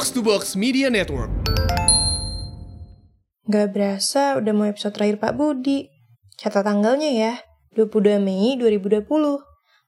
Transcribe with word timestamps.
Box 0.00 0.16
to 0.16 0.24
Box 0.24 0.56
Media 0.56 0.88
Network. 0.88 1.28
Gak 3.44 3.68
berasa 3.68 4.40
udah 4.40 4.52
mau 4.56 4.64
episode 4.64 4.96
terakhir 4.96 5.20
Pak 5.20 5.36
Budi. 5.36 5.92
Catat 6.40 6.64
tanggalnya 6.64 7.12
ya, 7.12 7.32
22 7.76 8.16
Mei 8.16 8.56
2020. 8.56 9.04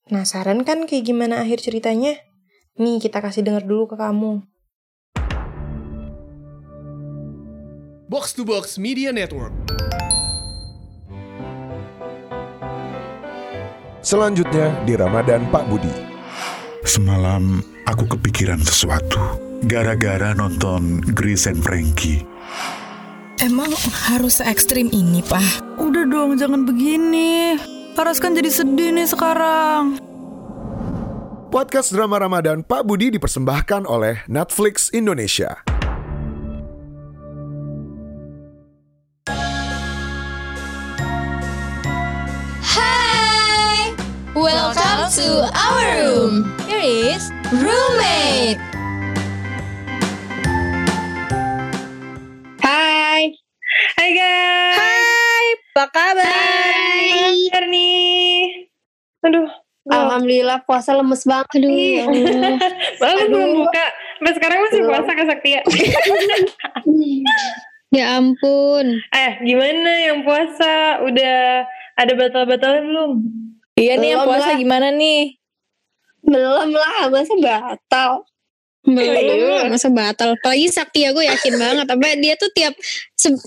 Penasaran 0.05 0.69
kan 0.69 0.85
kayak 0.85 1.09
gimana 1.09 1.41
akhir 1.41 1.65
ceritanya? 1.65 2.21
Nih 2.77 3.01
kita 3.01 3.25
kasih 3.25 3.41
denger 3.41 3.65
dulu 3.65 3.89
ke 3.89 3.97
kamu. 3.97 4.45
Box 8.13 8.37
to 8.37 8.45
Box 8.45 8.77
Media 8.77 9.17
Network. 9.17 9.57
Selanjutnya 14.05 14.77
di 14.85 14.93
Ramadan 14.93 15.49
Pak 15.49 15.65
Budi. 15.73 15.97
Semalam 16.85 17.65
aku 17.89 18.13
kepikiran 18.13 18.61
sesuatu. 18.61 19.52
Gara-gara 19.63 20.35
nonton 20.35 20.99
Grace 21.15 21.47
and 21.47 21.63
Frankie. 21.63 22.27
Emang 23.39 23.71
harus 24.11 24.43
se 24.43 24.45
ekstrim 24.47 24.91
ini, 24.91 25.23
Pak? 25.23 25.79
Udah 25.79 26.03
dong, 26.03 26.35
jangan 26.35 26.67
begini. 26.67 27.55
Harus 27.95 28.19
kan 28.19 28.35
jadi 28.35 28.51
sedih 28.51 28.91
nih 28.91 29.07
sekarang. 29.07 30.03
Podcast 31.55 31.95
drama 31.95 32.19
Ramadan 32.19 32.67
Pak 32.67 32.83
Budi 32.83 33.15
dipersembahkan 33.15 33.87
oleh 33.87 34.27
Netflix 34.27 34.91
Indonesia. 34.91 35.63
Hi! 42.67 43.95
Welcome 44.35 45.07
to 45.23 45.47
our 45.55 45.87
room. 46.03 46.51
Here 46.67 47.15
is 47.15 47.31
roommate. 47.55 48.72
Apa 55.73 55.89
kabar? 55.89 56.21
Hai. 56.21 57.49
Kabar 57.49 57.65
nih. 57.65 58.69
Aduh. 59.25 59.49
Alhamdulillah 59.83 60.63
puasa 60.63 60.93
lemes 60.93 61.25
banget. 61.25 61.49
Aduh, 61.57 61.73
ya. 61.73 62.05
Baru 63.01 63.25
belum 63.33 63.51
buka. 63.59 63.85
Sampai 64.21 64.33
sekarang 64.37 64.59
masih 64.63 64.81
puasa 64.85 65.11
Kak 65.11 65.27
Saktia. 65.27 65.61
ya 67.97 68.05
ampun. 68.15 68.87
eh, 69.11 69.33
gimana 69.43 69.91
yang 70.07 70.19
puasa? 70.23 71.03
Udah 71.03 71.67
ada 71.97 72.13
batal-batalnya 72.15 72.83
belum? 72.85 73.13
Iya 73.75 73.97
nih 73.97 74.09
yang 74.13 74.21
Belum 74.23 74.29
puasa 74.29 74.51
lah. 74.53 74.59
gimana 74.61 74.89
nih? 74.93 75.41
Belum 76.23 76.69
lah, 76.71 77.09
masa 77.09 77.35
batal. 77.35 78.11
Belum. 78.83 79.71
masa 79.71 79.89
batal. 79.95 80.35
Apalagi 80.35 80.67
Sakti 80.75 81.07
ya 81.07 81.15
gue 81.15 81.23
yakin 81.23 81.55
banget. 81.55 81.87
Tapi 81.87 82.05
dia 82.19 82.35
tuh 82.35 82.51
tiap 82.51 82.75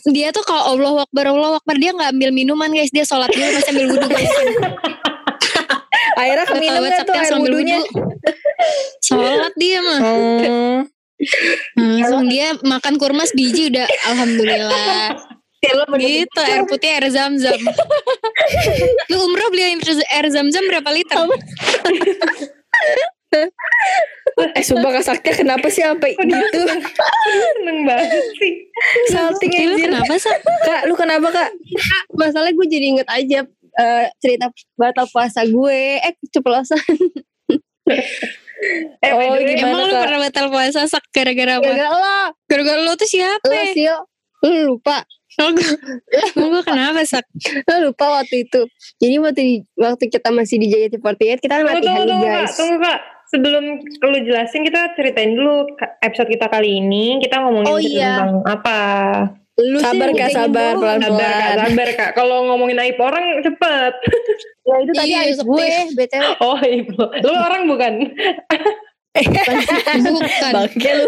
dia 0.07 0.31
tuh 0.31 0.43
kalau 0.47 0.75
Allah 0.75 1.03
Akbar 1.03 1.27
Allah 1.27 1.59
Akbar 1.59 1.75
dia 1.75 1.91
nggak 1.91 2.15
ambil 2.15 2.31
minuman 2.31 2.71
guys. 2.71 2.91
Dia 2.95 3.03
sholat 3.03 3.27
dulu 3.31 3.43
masih 3.43 3.71
ambil 3.75 3.85
wudhu 3.91 4.07
guys. 4.07 4.31
Akhirnya 6.15 6.45
keminum 6.47 6.79
gak 6.87 7.03
tuh 7.03 7.15
air 7.19 7.33
wudhunya? 7.35 7.79
wudhu. 7.83 7.99
Sholat 9.03 9.53
dia 9.59 9.79
mah. 9.83 9.99
Oh. 9.99 10.79
Langsung 11.75 12.27
dia 12.31 12.55
makan 12.63 12.95
kurma 12.95 13.23
biji 13.35 13.71
udah 13.71 13.87
alhamdulillah. 14.07 15.15
gitu 15.97 16.39
air 16.45 16.63
putih 16.69 16.89
air 16.95 17.05
zam-zam. 17.09 17.57
Lu 19.11 19.17
umroh 19.25 19.49
beli 19.49 19.75
air 20.11 20.27
zam-zam 20.29 20.63
berapa 20.69 20.89
liter? 20.93 21.17
Eh 24.51 24.61
sumpah 24.61 24.91
Kak 24.91 25.05
Sakti 25.05 25.29
kenapa 25.33 25.67
sih 25.67 25.79
sampai 25.79 26.11
gitu? 26.13 26.61
Seneng 27.55 27.79
banget 27.83 28.23
sih. 28.35 28.53
Salting 29.07 29.51
lu 29.53 29.73
anjir. 29.73 29.85
kenapa 29.85 30.13
sih? 30.15 30.33
Kak, 30.61 30.81
lu 30.85 30.93
kenapa 30.93 31.27
Kak? 31.29 31.49
masalahnya 32.11 32.51
gue 32.53 32.67
jadi 32.67 32.85
inget 32.89 33.07
aja 33.07 33.39
eh, 33.75 34.05
cerita 34.17 34.47
batal 34.73 35.07
puasa 35.07 35.43
gue 35.43 35.79
eh 35.97 36.13
keceplosan 36.19 36.79
Eh, 37.85 38.01
Oh, 39.13 39.35
gimana, 39.35 39.61
Emang 39.61 39.81
lu 39.81 39.93
Kak? 39.93 40.01
pernah 40.01 40.19
batal 40.21 40.45
puasa 40.47 40.79
sak 40.85 41.03
gara-gara 41.09 41.53
apa? 41.55 41.63
gara-gara 41.65 41.91
lo 41.91 42.17
Gara-gara 42.45 42.79
lu 42.81 42.93
tuh 42.93 43.05
siapa? 43.05 43.45
lo 43.45 43.63
sih 43.69 43.85
lu 44.41 44.51
lupa 44.69 45.03
Oh, 45.35 45.51
gue, 45.51 45.67
gue 46.49 46.63
kenapa 46.63 47.03
sak? 47.03 47.27
lo 47.67 47.75
lupa 47.85 48.05
waktu 48.13 48.43
itu 48.43 48.63
jadi 48.97 49.19
waktu 49.19 49.41
di, 49.41 49.55
waktu 49.75 50.03
kita 50.07 50.27
masih 50.29 50.55
di 50.57 50.67
JKT48 50.67 51.03
kita 51.37 51.53
kan 51.53 51.61
Tunggu, 51.61 51.75
latihan 51.75 51.83
tunggu, 51.83 51.99
nih 52.01 52.09
tunggu, 52.09 52.25
Kak. 52.25 52.35
guys 52.37 52.53
Tunggu, 52.55 52.77
Kak. 52.79 52.99
Sebelum 53.27 53.63
lu 53.81 54.17
jelasin, 54.21 54.61
kita 54.61 54.93
ceritain 54.93 55.33
dulu 55.33 55.65
episode 55.99 56.29
kita 56.29 56.45
kali 56.45 56.77
ini. 56.77 57.17
Kita 57.17 57.41
ngomongin 57.41 57.67
Oh, 57.67 57.77
iya. 57.77 58.21
tentang 58.21 58.33
apa. 58.43 58.79
lu 59.55 59.79
Sabar 59.79 60.11
sih 60.11 60.19
Kak, 60.19 60.29
sabar 60.29 60.75
dulu. 60.75 60.81
pelan-pelan. 60.83 61.15
Sabar, 61.15 61.31
Kak. 61.31 61.55
Sabar, 61.63 61.89
Kak. 61.95 62.09
Kalau 62.13 62.37
ngomongin 62.45 62.75
aib 62.77 62.99
orang, 62.99 63.25
cepet. 63.39 63.93
ya 64.67 64.75
itu 64.77 64.91
tadi 64.91 65.07
Iya, 65.07 65.19
aib 65.23 65.39
gue 65.41 65.67
btw 65.95 66.23
Oh, 66.39 66.59
aib 66.59 66.87
lo. 66.91 67.07
Lu 67.15 67.31
orang 67.33 67.61
bukan? 67.63 67.93
Bukan. 69.15 69.55
Bangke 70.51 70.89
lu. 70.91 71.05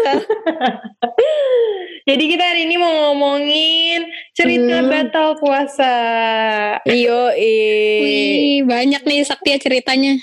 Jadi 2.08 2.24
kita 2.26 2.40
hari 2.42 2.64
ini 2.64 2.80
mau 2.80 3.12
ngomongin 3.12 4.08
cerita 4.32 4.80
Hmm. 4.80 4.88
batal 4.88 5.36
puasa. 5.36 5.94
Iyo 6.88 7.28
Wih, 7.36 8.64
banyak 8.64 9.04
nih 9.04 9.28
Saktia 9.28 9.60
ceritanya. 9.60 10.16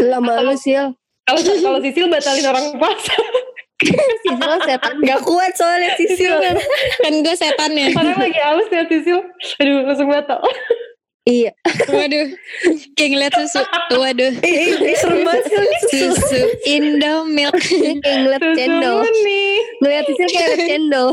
lama 0.00 0.40
lu 0.42 0.56
sih 0.56 0.80
Kalau 1.26 1.40
kalau 1.42 1.78
Sisil 1.82 2.06
batalin 2.06 2.46
orang 2.46 2.66
puasa. 2.78 3.14
lo 4.40 4.56
setan 4.68 4.94
Gak 5.04 5.20
kuat 5.26 5.52
soalnya 5.52 5.92
sisil 6.00 6.32
kan. 6.40 6.56
Kan 7.04 7.14
gue 7.20 7.34
setannya. 7.36 7.92
Orang 7.92 8.16
lagi 8.16 8.40
aus 8.40 8.68
ya 8.72 8.88
Sisil. 8.88 9.20
Aduh, 9.60 9.84
langsung 9.84 10.08
batal. 10.08 10.40
iya 11.26 11.50
Waduh. 11.90 12.26
Kayak 12.94 13.10
ngeliat 13.10 13.34
susu. 13.36 13.60
Waduh. 13.92 14.32
Serem 14.96 15.20
banget 15.26 15.44
sih. 15.50 16.08
Susu 16.08 16.40
Indomilk. 16.64 17.58
kayak 17.58 18.00
ngeliat 18.00 18.42
cendol 18.54 19.02
ngeliat 19.82 20.04
sisil 20.08 20.28
kayak 20.30 20.48
ngeliat 20.56 20.70
cendol. 20.70 21.08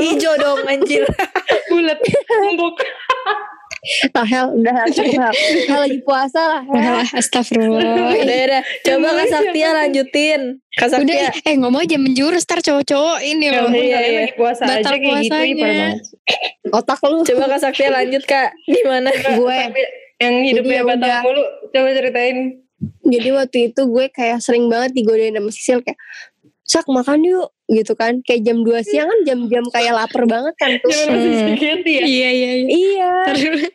Ijo 0.00 0.32
dong 0.40 0.60
anjir. 0.66 1.04
Bulat. 1.70 1.98
Empuk. 2.48 2.76
Tahel 4.10 4.46
udah 4.54 4.74
lah, 4.78 4.86
cukup 4.88 5.12
hel 5.14 5.32
Hel 5.64 5.80
lagi 5.80 5.98
puasa 6.00 6.40
lah 6.40 6.62
Hel. 6.62 6.74
Udah 6.74 6.94
astagfirullah. 7.12 7.94
Udah 8.12 8.38
udah. 8.44 8.62
Coba 8.82 9.08
Kak 9.14 9.26
Saktia 9.28 9.68
lanjutin. 9.72 10.40
Kak 10.70 10.88
Udah, 10.90 10.98
Saktia. 10.98 11.30
eh 11.44 11.54
ngomong 11.56 11.80
aja 11.80 11.96
menjurus 11.96 12.42
tar 12.42 12.58
cowok-cowok 12.58 13.18
ini 13.20 13.46
Ya 13.46 13.52
loh. 13.56 13.68
ampun, 13.68 13.78
Iya, 13.80 13.98
iya. 14.00 14.18
lagi 14.20 14.34
puasa 14.34 14.62
Batal 14.62 14.94
aja 14.94 14.98
kayak 14.98 15.48
gitu. 15.48 15.66
otak 16.70 16.98
lu 17.02 17.16
Coba 17.24 17.44
Kak 17.48 17.60
Saktia 17.60 17.88
lanjut 17.90 18.22
Kak. 18.24 18.48
Gimana? 18.64 19.08
gue 19.10 19.58
Yang 20.18 20.34
hidupnya 20.44 20.66
Jadi 20.74 20.80
ya 20.80 20.82
batal 20.84 21.06
udah. 21.06 21.20
mulu. 21.22 21.44
Coba 21.68 21.88
ceritain. 21.92 22.38
jadi 23.02 23.28
waktu 23.32 23.58
itu 23.68 23.80
gue 23.84 24.06
kayak 24.08 24.38
sering 24.38 24.66
banget 24.66 24.90
digodain 24.92 25.32
sama 25.32 25.50
Sisil 25.50 25.78
kayak 25.80 25.98
sak 26.62 26.86
makan 26.86 27.22
yuk 27.22 27.50
gitu 27.68 27.92
kan 27.92 28.20
kayak 28.20 28.42
jam 28.42 28.60
2 28.60 28.80
siang 28.82 29.06
kan 29.06 29.20
jam-jam 29.22 29.64
kayak 29.68 29.92
lapar 29.92 30.24
banget 30.24 30.54
kan 30.56 30.72
tuh 30.78 30.88
Hmm. 30.88 31.52
ya. 31.54 32.00
Iya, 32.00 32.00
iya, 32.00 32.28
iya. 32.30 32.52
iya 32.70 33.12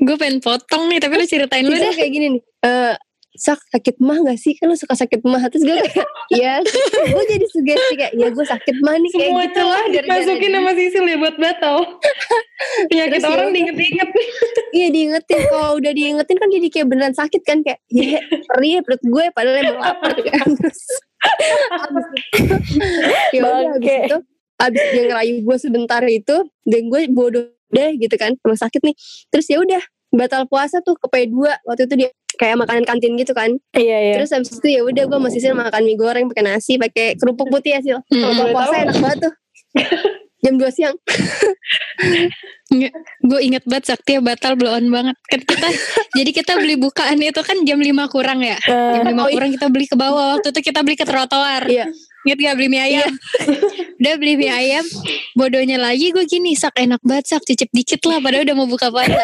gue 0.00 0.16
pengen 0.16 0.38
potong 0.38 0.86
nih, 0.86 0.98
tapi 0.98 1.14
lu 1.14 1.24
ceritain 1.24 1.62
lu 1.62 1.72
deh. 1.72 1.90
kayak 1.90 2.10
gini 2.10 2.26
nih 2.30 2.42
eh 2.62 2.94
sak 3.34 3.58
sakit 3.68 3.98
mah 3.98 4.22
gak 4.22 4.38
sih 4.38 4.54
kan 4.54 4.70
lu 4.70 4.78
suka 4.78 4.94
sakit 4.94 5.18
mah 5.20 5.42
terus 5.44 5.62
gue 5.62 5.74
kayak 5.74 6.06
iya 6.30 6.62
gue 7.10 7.24
jadi 7.26 7.46
sugesti 7.48 7.94
kayak 7.96 8.12
ya 8.14 8.30
gue 8.30 8.46
sakit 8.46 8.76
mah 8.78 8.94
nih 8.94 9.10
kayak 9.10 9.26
Semua 9.26 9.42
gitu 9.42 9.58
celah 9.58 9.82
dimasukin 9.90 10.50
sama 10.52 10.70
Sisil 10.72 11.04
ya 11.04 11.16
buat 11.16 11.36
batal. 11.36 11.76
Penyakit 12.88 13.10
Terus 13.12 13.24
ya 13.24 13.28
orang 13.28 13.44
udah. 13.44 13.56
diinget-inget. 13.56 14.08
iya 14.72 14.86
diingetin 14.88 15.40
kalau 15.44 15.70
udah 15.74 15.92
diingetin 15.92 16.36
kan 16.36 16.48
jadi 16.48 16.66
kayak 16.68 16.86
beneran 16.86 17.12
sakit 17.12 17.42
kan 17.42 17.58
kayak 17.60 17.82
ya 17.88 18.22
perih 18.46 18.70
ya 18.72 18.80
perut 18.80 19.02
gue 19.02 19.24
padahal 19.28 19.56
emang 19.60 19.78
lapar 19.80 20.14
kan 20.16 20.48
terus 20.54 20.80
abis 21.74 22.06
itu 22.14 22.56
ya 23.34 23.40
udah 23.42 23.74
abis 23.76 23.94
itu 24.06 24.18
abis 24.54 24.82
dia 24.94 25.02
ngerayu 25.10 25.34
gue 25.42 25.56
sebentar 25.58 26.02
itu 26.06 26.36
dan 26.64 26.82
gue 26.86 27.00
bodoh 27.10 27.50
deh 27.74 27.90
gitu 27.98 28.14
kan 28.14 28.38
emang 28.38 28.58
sakit 28.58 28.80
nih. 28.86 28.94
Terus 29.34 29.46
ya 29.50 29.58
udah 29.58 29.82
batal 30.14 30.46
puasa 30.46 30.78
tuh 30.78 30.94
ke 30.94 31.06
P2 31.10 31.66
waktu 31.66 31.90
itu 31.90 31.94
dia 32.06 32.10
kayak 32.38 32.62
makanan 32.62 32.86
kantin 32.86 33.18
gitu 33.18 33.34
kan. 33.34 33.58
Iya 33.74 33.98
iya. 34.10 34.14
terus 34.18 34.30
habis 34.30 34.54
itu 34.54 34.68
ya 34.78 34.80
udah 34.86 35.04
gue 35.10 35.18
masih 35.18 35.40
sih 35.42 35.50
makan 35.50 35.82
mie 35.82 35.98
goreng 35.98 36.30
pakai 36.30 36.44
nasi 36.46 36.78
pakai 36.78 37.18
kerupuk 37.18 37.50
putih 37.50 37.78
ya 37.78 37.80
sil 37.82 37.98
kalau 38.06 38.34
buka 38.38 38.46
puasa 38.54 38.74
enak 38.86 38.96
banget 39.02 39.18
tuh 39.26 39.34
jam 40.44 40.54
2 40.60 40.68
siang 40.76 40.96
Gue 43.24 43.40
inget 43.40 43.64
banget 43.64 43.94
Sakti 43.94 44.18
batal 44.18 44.58
blow 44.58 44.74
on 44.74 44.90
banget. 44.90 45.16
Kan 45.30 45.40
kita, 45.46 45.68
jadi 46.16 46.30
kita 46.34 46.52
beli 46.58 46.74
bukaan 46.74 47.22
itu 47.22 47.40
kan 47.40 47.62
jam 47.62 47.78
5 47.78 47.86
kurang 48.10 48.42
ya. 48.42 48.58
Jam 48.66 49.06
5 49.06 49.14
Oh, 49.14 49.28
iya. 49.30 49.34
kurang 49.38 49.50
kita 49.54 49.66
beli 49.70 49.86
ke 49.86 49.96
bawah. 49.96 50.36
Waktu 50.38 50.50
itu 50.50 50.60
kita 50.72 50.82
beli 50.82 50.96
ke 50.98 51.06
trotoar. 51.06 51.64
Iya. 51.70 51.86
Ingat 52.24 52.38
gak 52.40 52.54
beli 52.56 52.68
mie 52.68 52.82
ayam? 52.82 53.12
udah 54.00 54.14
beli 54.20 54.34
mie 54.36 54.50
ayam 54.50 54.84
bodohnya 55.32 55.80
lagi 55.80 56.12
gue 56.12 56.24
gini 56.24 56.52
sak 56.52 56.76
enak 56.76 57.00
banget 57.00 57.24
sak 57.30 57.42
cicip 57.42 57.70
dikit 57.70 58.04
lah 58.04 58.20
padahal 58.20 58.44
udah 58.44 58.52
mau 58.52 58.68
buka 58.68 58.92
puasa 58.92 59.16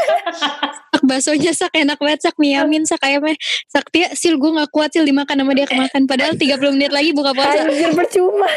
sak 0.91 1.02
baksonya 1.05 1.52
sak 1.52 1.75
enak 1.75 2.00
banget 2.00 2.20
sak 2.25 2.37
mie 2.41 2.56
amin 2.56 2.88
sak 2.88 3.02
ayamnya 3.05 3.37
sak 3.69 3.93
dia 3.93 4.08
sil 4.17 4.37
gue 4.37 4.50
gak 4.50 4.70
kuat 4.70 4.88
sil 4.94 5.05
dimakan 5.05 5.37
sama 5.37 5.52
dia 5.52 5.67
kemakan 5.69 6.08
padahal 6.08 6.32
30 6.32 6.56
menit 6.73 6.91
lagi 6.91 7.11
buka 7.12 7.35
puasa 7.35 7.61
Anjir 7.61 7.93
percuma. 7.93 8.49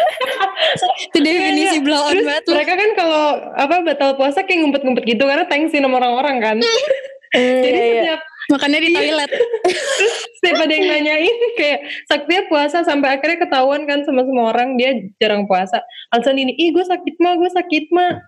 itu 1.12 1.18
definisi 1.20 1.78
Iya, 1.80 1.84
blow 1.84 2.02
on 2.02 2.12
Terus 2.14 2.26
banget 2.26 2.44
mereka 2.48 2.74
kan 2.78 2.90
kalau 2.96 3.24
apa 3.58 3.76
batal 3.84 4.10
puasa 4.16 4.40
kayak 4.44 4.60
ngumpet-ngumpet 4.64 5.04
gitu 5.04 5.24
karena 5.24 5.44
thanksin 5.44 5.82
sama 5.82 5.98
orang-orang 5.98 6.36
kan. 6.40 6.58
Jadi 7.34 7.42
Iya, 7.42 7.58
iya. 7.66 7.94
setiap 8.06 8.22
makannya 8.52 8.80
di 8.84 8.90
toilet 8.92 9.32
terus 9.72 10.16
setiap 10.44 10.60
ada 10.68 10.74
yang 10.76 10.88
nanyain 10.92 11.38
kayak 11.56 11.80
Saktia 12.12 12.44
puasa 12.52 12.84
sampai 12.84 13.16
akhirnya 13.16 13.48
ketahuan 13.48 13.88
kan 13.88 14.04
sama 14.04 14.28
semua 14.28 14.52
orang 14.52 14.76
dia 14.76 14.92
jarang 15.24 15.48
puasa. 15.48 15.80
Alasan 16.12 16.36
ini, 16.36 16.52
ih 16.60 16.76
gue 16.76 16.84
sakit 16.84 17.16
mah, 17.24 17.40
gue 17.40 17.48
sakit 17.48 17.86
mah. 17.96 18.20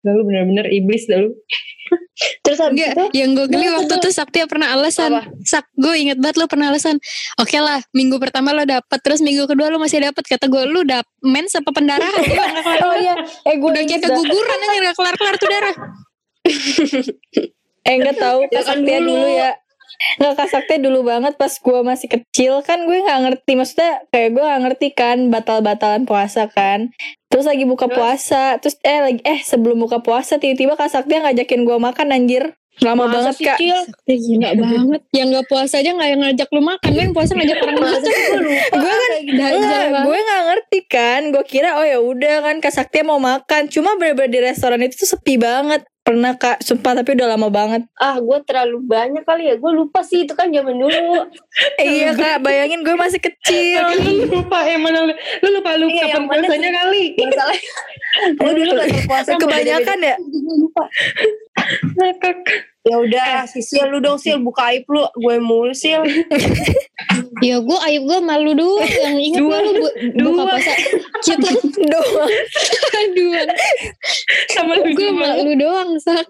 Lalu 0.00 0.20
bener-bener 0.32 0.66
iblis 0.72 1.04
lalu. 1.12 1.36
Terus 2.40 2.58
habis 2.62 2.80
itu 2.80 3.04
yang 3.12 3.36
gue 3.36 3.44
geli 3.50 3.68
waktu 3.68 4.00
tuh 4.00 4.08
Saktia 4.08 4.48
pernah 4.48 4.72
alasan. 4.72 5.20
Sak, 5.44 5.68
gue 5.76 5.92
inget 6.00 6.16
banget 6.16 6.40
lo 6.40 6.48
pernah 6.48 6.72
alasan. 6.72 6.96
Oke 7.36 7.60
lah, 7.60 7.84
minggu 7.92 8.16
pertama 8.16 8.56
lo 8.56 8.64
dapet, 8.64 8.96
terus 9.04 9.20
minggu 9.20 9.44
kedua 9.44 9.68
lo 9.68 9.76
masih 9.76 10.00
dapet. 10.00 10.24
Kata 10.24 10.48
gue, 10.48 10.64
lu 10.64 10.80
dap 10.88 11.04
mens 11.20 11.52
apa 11.52 11.68
pendarahan? 11.68 12.24
Oh 12.80 12.96
iya, 12.96 13.14
eh 13.20 13.56
gue 13.60 13.68
Udah 13.68 13.84
kayak 13.84 14.02
keguguran 14.08 14.58
aja 14.64 14.78
gak 14.88 14.96
kelar-kelar 14.96 15.34
tuh 15.36 15.48
darah. 15.52 15.76
Eh 17.86 17.94
enggak 17.96 18.16
tahu 18.20 18.38
Kak 18.50 18.64
Saktia 18.64 18.98
dulu. 19.00 19.16
dulu 19.16 19.28
ya. 19.28 19.50
Enggak 20.16 20.34
Kak 20.36 20.48
Saktia 20.52 20.78
dulu 20.80 21.00
banget 21.04 21.34
pas 21.36 21.52
gue 21.52 21.80
masih 21.84 22.08
kecil 22.08 22.52
kan 22.64 22.84
gue 22.84 22.96
nggak 23.00 23.20
ngerti 23.28 23.52
maksudnya 23.56 24.04
kayak 24.12 24.30
gue 24.36 24.44
nggak 24.44 24.62
ngerti 24.68 24.88
kan 24.92 25.18
batal-batalan 25.32 26.04
puasa 26.04 26.48
kan. 26.48 26.92
Terus 27.30 27.46
lagi 27.46 27.62
buka 27.62 27.86
puasa, 27.86 28.58
terus 28.58 28.74
eh 28.82 29.00
lagi 29.00 29.20
eh 29.22 29.38
sebelum 29.46 29.78
buka 29.78 30.02
puasa 30.02 30.36
tiba-tiba 30.36 30.74
Kak 30.74 30.90
Saktia 30.90 31.24
ngajakin 31.24 31.62
gue 31.64 31.76
makan 31.78 32.10
anjir. 32.12 32.56
Lama 32.80 33.12
banget 33.12 33.36
Kak. 33.44 33.60
Ya, 33.60 33.84
gila 34.08 34.56
banget. 34.56 35.00
Yang 35.12 35.26
gak 35.36 35.46
puasa 35.52 35.84
aja 35.84 35.92
gak 35.92 36.16
ngajak 36.16 36.48
lu 36.48 36.62
makan. 36.64 36.90
Lu 36.96 37.00
yang 37.04 37.12
puasa 37.12 37.36
ngajak 37.36 37.58
orang 37.60 37.76
makan. 37.76 38.00
gue 38.72 38.94
kan 38.96 39.10
enggak, 39.20 39.88
gue 40.00 40.18
nggak 40.24 40.42
ngerti 40.48 40.78
kan 40.88 41.20
gue 41.28 41.44
kira 41.44 41.76
oh 41.76 41.84
ya 41.84 41.98
udah 42.00 42.36
kan 42.40 42.56
kak 42.58 42.72
Sakti 42.72 43.04
mau 43.04 43.20
makan 43.20 43.68
cuma 43.68 43.94
bener-bener 44.00 44.32
di 44.32 44.40
restoran 44.40 44.80
itu 44.80 45.04
tuh 45.04 45.14
sepi 45.14 45.36
banget 45.36 45.84
pernah 46.10 46.34
kak 46.34 46.58
sumpah 46.66 46.98
tapi 46.98 47.14
udah 47.14 47.38
lama 47.38 47.46
banget 47.46 47.86
ah 48.02 48.18
gue 48.18 48.38
terlalu 48.42 48.82
banyak 48.82 49.22
kali 49.22 49.46
ya. 49.46 49.54
Gue 49.54 49.70
lupa 49.70 50.02
sih 50.02 50.26
itu 50.26 50.34
kan 50.34 50.50
zaman 50.50 50.74
dulu. 50.74 51.30
Eh, 51.78 51.86
iya 52.02 52.10
kak 52.10 52.42
bayangin 52.42 52.82
gue 52.82 52.98
masih 52.98 53.22
kecil 53.22 53.86
lu 54.02 54.26
lupa 54.26 54.66
ya 54.66 54.74
mana 54.74 55.06
lu, 55.06 55.14
lu 55.14 55.48
lupa 55.54 55.78
lu 55.78 55.86
Iya, 55.86 56.10
kapan 56.10 56.18
yang 56.18 56.24
mana 56.26 56.42
puasanya 56.42 56.70
kali. 56.82 57.04
Masalah 57.30 57.58
gue 58.34 58.50
dulu 58.58 58.70
batal 58.74 59.00
puasa. 59.06 59.30
kebanyakan 59.38 59.98
ya 60.02 60.14
lupa. 60.58 60.84
Ya 62.80 62.96
udah, 62.96 63.44
Sisil 63.44 63.92
lu 63.92 64.00
dong 64.00 64.16
Sil 64.16 64.40
buka 64.40 64.72
aib 64.72 64.88
lu, 64.88 65.04
gue 65.04 65.36
mulu 65.36 65.76
Sil. 65.76 66.00
Ya 67.40 67.56
gue 67.56 67.78
aib 67.86 68.02
gue 68.04 68.18
malu 68.20 68.52
doang. 68.52 68.84
Yang 68.84 69.18
inget 69.22 69.40
gue 69.40 69.58
lu 69.58 69.72
bu- 69.74 69.96
buka 70.22 70.42
puasa. 70.46 70.72
Kita 71.24 71.48
doang 71.80 72.30
dua. 73.12 73.42
Sama 74.48 74.72
lu 74.76 74.92
Gue 74.92 75.10
malu 75.10 75.52
doang 75.54 75.90
sak. 75.96 76.24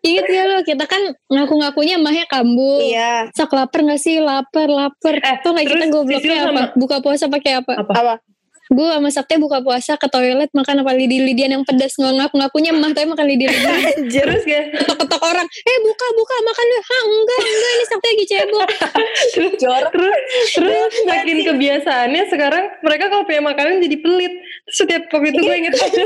Ingat 0.00 0.24
gak 0.24 0.44
lo 0.46 0.56
kita 0.62 0.84
kan 0.84 1.02
ngaku-ngakunya 1.26 1.98
emahnya 1.98 2.26
kambuh. 2.26 2.78
Iya. 2.78 3.30
Sak 3.32 3.50
lapar 3.50 3.82
gak 3.82 3.98
sih? 3.98 4.18
Lapar, 4.18 4.66
lapar. 4.66 5.14
Eh, 5.16 5.36
Tuh 5.42 5.50
gak 5.50 5.66
kita 5.66 5.84
gobloknya 5.88 6.36
apa? 6.44 6.62
Buka 6.74 6.98
puasa 6.98 7.26
pakai 7.26 7.58
apa? 7.58 7.72
Apa? 7.76 8.22
Gue 8.66 8.86
sama 8.90 9.08
Sakti 9.14 9.38
buka 9.38 9.62
puasa 9.62 9.94
ke 9.94 10.10
toilet 10.10 10.50
makan 10.50 10.82
apa 10.82 10.92
lidi-lidian 10.94 11.54
yang 11.54 11.62
pedas 11.62 11.94
nggak 11.94 12.14
ngaku-ngakunya 12.18 12.70
emah 12.74 12.90
tapi 12.90 13.06
makan 13.06 13.26
lidi-lidian. 13.30 13.78
Terus 14.10 14.42
ya, 14.42 14.62
ketok-ketok 14.74 15.22
orang 15.22 15.46
eh 15.46 15.78
buka 15.86 16.06
buka 16.18 16.34
makan 16.42 16.64
dulu 16.66 16.82
Hah 16.82 17.02
enggak 17.06 17.38
enggak 17.46 17.70
ini 17.70 17.84
Sakti 17.86 18.06
lagi 18.10 18.24
cebok. 18.26 18.68
Jorok. 19.62 19.90
terus 19.94 20.18
terus 20.54 20.92
makin 21.06 21.38
kebiasaannya 21.46 22.22
sekarang 22.26 22.64
mereka 22.82 23.04
kalau 23.06 23.22
punya 23.22 23.42
makanan 23.42 23.78
jadi 23.78 23.96
pelit. 24.02 24.34
Terus 24.66 24.76
Setiap 24.82 25.02
waktu 25.14 25.30
itu 25.30 25.40
gue 25.46 25.56
inget 25.62 25.74
aja 25.78 26.04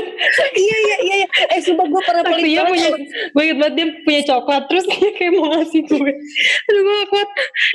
iya 0.53 0.77
iya 0.77 0.97
iya 1.01 1.15
iya. 1.25 1.29
Eh 1.57 1.61
sumpah 1.65 1.89
gue 1.89 2.03
pernah 2.05 2.25
pelit 2.29 2.45
banget. 2.45 2.69
punya 2.69 2.89
gue 3.33 3.43
inget 3.45 3.59
banget 3.61 3.75
dia 3.77 3.87
punya 4.05 4.21
coklat 4.29 4.63
terus 4.69 4.85
dia 4.85 5.11
kayak 5.17 5.33
mau 5.33 5.47
ngasih 5.49 5.81
gue 5.89 6.13
aduh 6.69 6.81
gue 6.85 6.99
kuat 7.09 7.29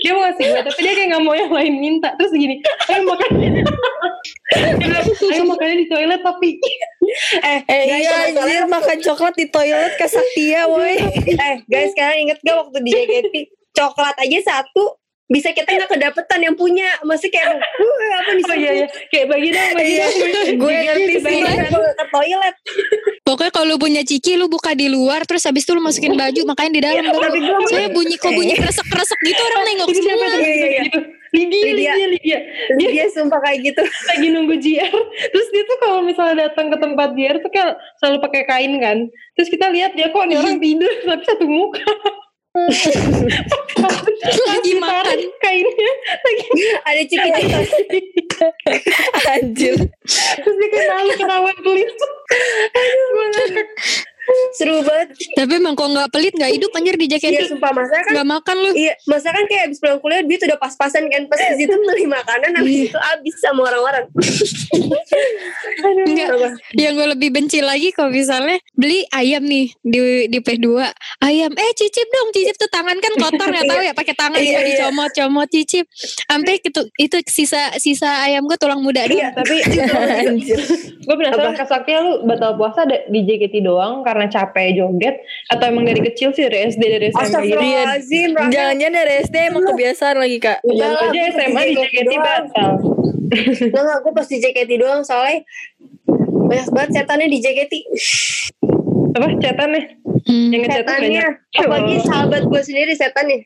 dia 0.05 0.11
mau 0.13 0.21
ngasih 0.29 0.45
gue 0.45 0.61
tapi 0.61 0.79
dia 0.85 0.93
kayak 0.93 1.09
gak 1.13 1.23
mau 1.25 1.33
yang 1.33 1.51
lain 1.53 1.73
minta. 1.81 2.09
Terus 2.21 2.31
gini 2.33 2.55
ayo 2.89 3.01
makan. 3.05 3.29
dia 3.41 3.63
ayo. 4.77 5.43
makannya 5.45 5.77
di 5.77 5.87
toilet 5.87 6.21
tapi. 6.21 6.49
Eh, 7.37 7.59
eh 7.61 7.83
guys, 7.85 8.01
iya 8.01 8.13
anjir 8.27 8.63
makan 8.65 8.97
coklat 8.99 9.33
di 9.33 9.45
toilet 9.47 9.93
kak 9.93 10.09
Saktia 10.09 10.65
woi. 10.65 10.97
Eh 11.45 11.55
guys 11.63 11.93
kalian 11.93 12.17
inget 12.25 12.39
gak 12.41 12.57
waktu 12.57 12.77
di 12.81 12.91
JKT 12.91 13.35
coklat 13.71 14.15
aja 14.17 14.39
satu 14.43 14.97
bisa 15.25 15.49
kita 15.49 15.65
nggak 15.67 15.89
kedapetan 15.91 16.39
yang 16.39 16.53
punya. 16.53 16.85
Masih 17.01 17.29
kayak 17.29 17.49
"Wuh, 17.53 17.97
apa 18.15 18.29
nih 18.31 18.43
oh 18.43 18.55
iya 18.55 18.71
iya. 18.75 18.87
Kayak 19.07 19.27
bagi 19.27 19.49
dong 19.49 19.69
bagi 19.71 19.89
Iya, 19.91 20.05
dong. 20.05 20.47
Gue 20.55 20.73
ngerti 20.75 21.13
sih. 21.19 21.39
ke 21.93 22.05
toilet. 22.09 22.55
Pokoknya 23.23 23.51
kalau 23.51 23.67
lu 23.67 23.77
punya 23.77 24.01
ciki 24.01 24.33
lu 24.33 24.45
buka 24.45 24.73
di 24.73 24.85
luar 24.85 25.23
terus 25.23 25.41
habis 25.43 25.61
itu 25.61 25.73
lu 25.73 25.81
masukin 25.81 26.13
baju 26.13 26.41
makanya 26.45 26.71
di 26.71 26.81
dalam 26.83 27.03
tapi 27.07 27.39
gua- 27.39 27.65
saya 27.65 27.89
bunyi 27.89 28.15
kok 28.15 28.29
bunyi 28.31 28.53
kresek-kresek 28.53 29.17
gitu 29.19 29.41
orang 29.43 29.61
nengok 29.63 29.87
Ini 29.87 29.97
siapa 29.99 30.25
semua 30.25 30.39
Lydia, 31.35 31.63
Lydia. 31.67 31.91
Lydia, 31.91 32.07
Lydia. 32.07 32.39
dia, 32.79 32.89
dia 32.95 33.05
sumpah 33.11 33.39
kayak 33.43 33.59
gitu. 33.67 33.83
lagi 34.09 34.27
nunggu 34.31 34.55
JR 34.55 34.95
terus 35.31 35.47
dia 35.51 35.63
tuh 35.67 35.77
kalau 35.83 35.99
misalnya 35.99 36.47
datang 36.47 36.71
ke 36.71 36.77
tempat 36.79 37.09
JR 37.11 37.37
tuh 37.43 37.51
kayak 37.51 37.75
selalu 37.99 38.17
pakai 38.23 38.41
kain 38.47 38.73
kan? 38.79 38.97
Terus 39.35 39.49
kita 39.51 39.67
lihat 39.69 39.91
dia 39.99 40.07
kok 40.09 40.23
nih 40.23 40.39
orang 40.39 40.57
tidur 40.63 40.93
tapi 41.07 41.23
satu 41.27 41.45
muka. 41.45 41.83
Lagi 44.25 44.73
makan. 44.79 45.19
kainnya. 45.43 45.91
Lagi 46.23 46.45
ada 46.87 47.01
ciki 47.03 47.29
anjir. 49.27 49.75
Terus 50.39 50.55
dia 50.55 50.67
kayak 50.71 50.87
malu 50.87 51.11
aduh 52.75 53.05
gue 53.11 53.25
ngakak 53.35 53.67
seru 54.55 54.79
banget 54.85 55.07
tapi 55.35 55.51
emang 55.59 55.73
kok 55.73 55.89
nggak 55.89 56.09
pelit 56.13 56.33
nggak 56.35 56.51
hidup 56.53 56.71
anjir 56.75 56.95
di 56.95 57.07
iya 57.07 57.19
jaket 57.19 57.49
sumpah 57.49 57.71
masa 57.73 57.95
kan 58.01 58.11
nggak 58.13 58.27
makan 58.29 58.57
lu 58.61 58.71
Iya, 58.75 58.93
masa 59.07 59.31
kan 59.31 59.43
kayak 59.47 59.63
abis 59.71 59.79
pulang 59.81 59.99
kuliah 60.03 60.21
duit 60.21 60.41
udah 60.43 60.59
pas-pasan 60.59 61.07
kan 61.09 61.21
pas 61.25 61.39
di 61.39 61.63
situ 61.63 61.73
beli 61.87 62.05
makanan 62.05 62.51
habis 62.59 62.91
itu 62.91 62.99
habis 62.99 63.35
sama 63.41 63.61
orang-orang. 63.71 64.05
Enggak. 66.05 66.29
Yang 66.75 66.93
gue 66.93 67.07
lebih 67.17 67.29
benci 67.33 67.59
lagi 67.63 67.89
kalau 67.95 68.11
misalnya 68.13 68.61
beli 68.77 69.07
ayam 69.11 69.43
nih 69.43 69.73
di 69.81 70.29
di 70.29 70.39
P2. 70.39 70.67
Ayam, 71.23 71.51
eh 71.55 71.71
cicip 71.73 72.07
dong, 72.11 72.29
cicip 72.35 72.55
tuh 72.59 72.69
tangan 72.69 72.97
kan 72.99 73.13
kotor 73.17 73.47
nggak 73.47 73.65
tahu 73.71 73.81
ya 73.81 73.93
pakai 73.95 74.15
tangan 74.15 74.39
Iya, 74.39 74.45
cuma 74.45 74.59
iya. 74.59 74.67
dicomot-comot 74.69 75.47
cicip. 75.49 75.85
Sampai 76.29 76.59
itu 76.61 76.81
itu 76.99 77.17
sisa 77.27 77.73
sisa 77.81 78.27
ayam 78.27 78.45
gue 78.45 78.57
tulang 78.59 78.83
muda 78.83 79.07
doang. 79.07 79.17
Iya, 79.17 79.29
tapi 79.33 79.55
anjir 80.29 80.59
gue 81.05 81.15
penasaran 81.15 81.53
Kak 81.53 81.67
Saktia 81.69 82.01
lu 82.01 82.25
batal 82.25 82.57
puasa 82.57 82.87
di 82.87 83.19
JKT 83.23 83.61
doang 83.61 84.01
karena 84.01 84.14
capek 84.31 84.79
joget 84.79 85.15
atau 85.51 85.65
emang 85.67 85.83
dari 85.83 85.99
kecil 85.99 86.31
sih 86.31 86.47
dari 86.47 86.71
SD 86.71 86.83
dari 86.87 87.05
SMP 87.11 87.19
gitu? 87.19 87.59
Astagfirullahaladzim, 87.59 88.29
jangan-jangan 88.49 88.95
dari 88.95 89.13
SD 89.27 89.35
emang 89.51 89.63
kebiasaan 89.67 90.17
lagi 90.17 90.37
kak 90.39 90.59
Jangan 90.63 90.97
aja 91.11 91.21
SMA 91.35 91.61
di 91.67 91.73
JKT 91.75 92.13
batal. 92.23 92.71
Nggak, 93.25 93.81
nggak, 93.83 93.97
gue 93.99 94.11
pas 94.15 94.27
di 94.31 94.37
JKT 94.39 94.71
doang 94.79 95.01
soalnya 95.03 95.43
banyak 96.45 96.69
banget 96.71 96.89
setannya 97.01 97.27
di 97.27 97.39
JKT. 97.43 97.73
Apa 99.15 99.27
cetannya? 99.39 99.83
Hmm. 100.25 100.49
Yang 100.49 100.81
Setannya, 100.81 101.25
apalagi 101.53 101.95
Oh. 102.01 102.05
sahabat 102.09 102.41
gue 102.49 102.61
sendiri 102.65 102.97
setannya. 102.97 103.45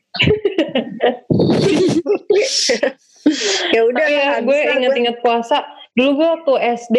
ya 3.76 3.80
udah 3.84 4.06
ya, 4.08 4.40
gue 4.40 4.58
inget-inget 4.80 5.20
puasa. 5.20 5.60
Dulu 5.92 6.10
gue 6.16 6.28
waktu 6.40 6.52
SD, 6.80 6.96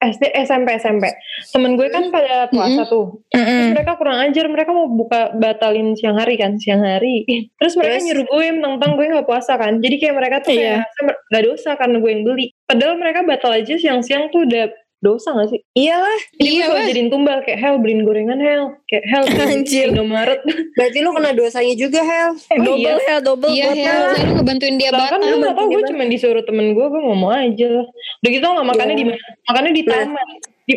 SD, 0.00 0.32
SMP, 0.32 0.80
SMP. 0.80 1.04
Temen 1.52 1.76
gue 1.76 1.92
kan 1.92 2.08
pada 2.08 2.48
puasa 2.48 2.88
tuh. 2.88 3.20
Terus 3.28 3.68
mereka 3.76 4.00
kurang 4.00 4.16
ajar, 4.24 4.48
mereka 4.48 4.72
mau 4.72 4.88
buka 4.88 5.36
batalin 5.36 5.92
siang 5.92 6.16
hari 6.16 6.40
kan, 6.40 6.56
siang 6.56 6.80
hari. 6.80 7.28
Terus 7.60 7.76
mereka 7.76 8.00
Terus? 8.00 8.06
nyuruh 8.08 8.24
gue 8.24 8.46
mentang 8.56 8.92
gue 8.96 9.06
gak 9.12 9.28
puasa 9.28 9.60
kan. 9.60 9.76
Jadi 9.76 10.00
kayak 10.00 10.14
mereka 10.16 10.36
tuh 10.40 10.56
kayak 10.56 10.88
ngerasa 10.88 11.00
gak 11.28 11.44
dosa 11.44 11.70
karena 11.76 11.96
gue 12.00 12.10
yang 12.16 12.24
beli. 12.24 12.46
Padahal 12.64 12.94
mereka 12.96 13.20
batal 13.28 13.52
aja 13.52 13.74
siang-siang 13.76 14.32
tuh 14.32 14.48
udah 14.48 14.72
dosa 15.00 15.32
gak 15.32 15.48
sih? 15.48 15.60
Iyalah, 15.72 16.18
Jadi 16.34 16.50
Iya, 16.50 16.64
gue 16.66 16.80
jadiin 16.86 17.08
tumbal 17.08 17.40
kayak 17.40 17.56
Hel 17.56 17.76
beliin 17.76 18.02
gorengan 18.02 18.36
Hel. 18.36 18.76
Kayak 18.84 19.04
Hel 19.06 19.24
Anjir. 19.50 19.88
Indomaret. 19.90 20.40
berarti 20.76 20.98
lu 20.98 21.10
kena 21.10 21.30
dosanya 21.32 21.74
juga 21.74 22.00
Hel. 22.00 22.30
Oh, 22.32 22.56
double 22.62 22.76
iya. 22.76 23.08
ya 23.08 23.16
double 23.18 23.48
Iya, 23.48 23.64
buat 23.64 23.74
lo. 23.74 23.80
selalu 23.82 24.12
ngebantuin 24.34 24.76
dia 24.76 24.90
Lah 24.90 25.08
kan 25.08 25.18
gak 25.18 25.54
tau 25.54 25.66
gue 25.66 25.82
cuma 25.86 26.04
disuruh 26.04 26.44
temen 26.44 26.66
gue, 26.70 26.86
gue 26.86 27.00
ngomong 27.02 27.32
aja 27.32 27.66
lah. 27.70 27.86
Udah 28.20 28.30
gitu 28.30 28.44
gak 28.44 28.66
makannya 28.66 28.94
di 28.94 29.04
mana? 29.06 29.20
Makannya 29.42 29.72
di 29.72 29.82
Nah. 29.82 29.92
taman. 29.98 30.28
Di, 30.62 30.74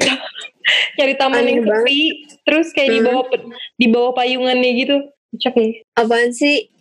nyari 0.98 1.14
taman 1.16 1.38
Aneh 1.38 1.52
yang 1.52 1.64
banget. 1.64 1.84
sepi. 1.84 2.02
Terus 2.44 2.68
kayak 2.72 2.90
di 2.90 3.00
bawah 3.02 3.26
di 3.76 3.88
bawah 3.88 4.12
payungannya 4.14 4.70
gitu. 4.78 4.96
Cek 5.36 5.54
ya. 5.54 5.68
Apaan 5.96 6.32
sih? 6.32 6.72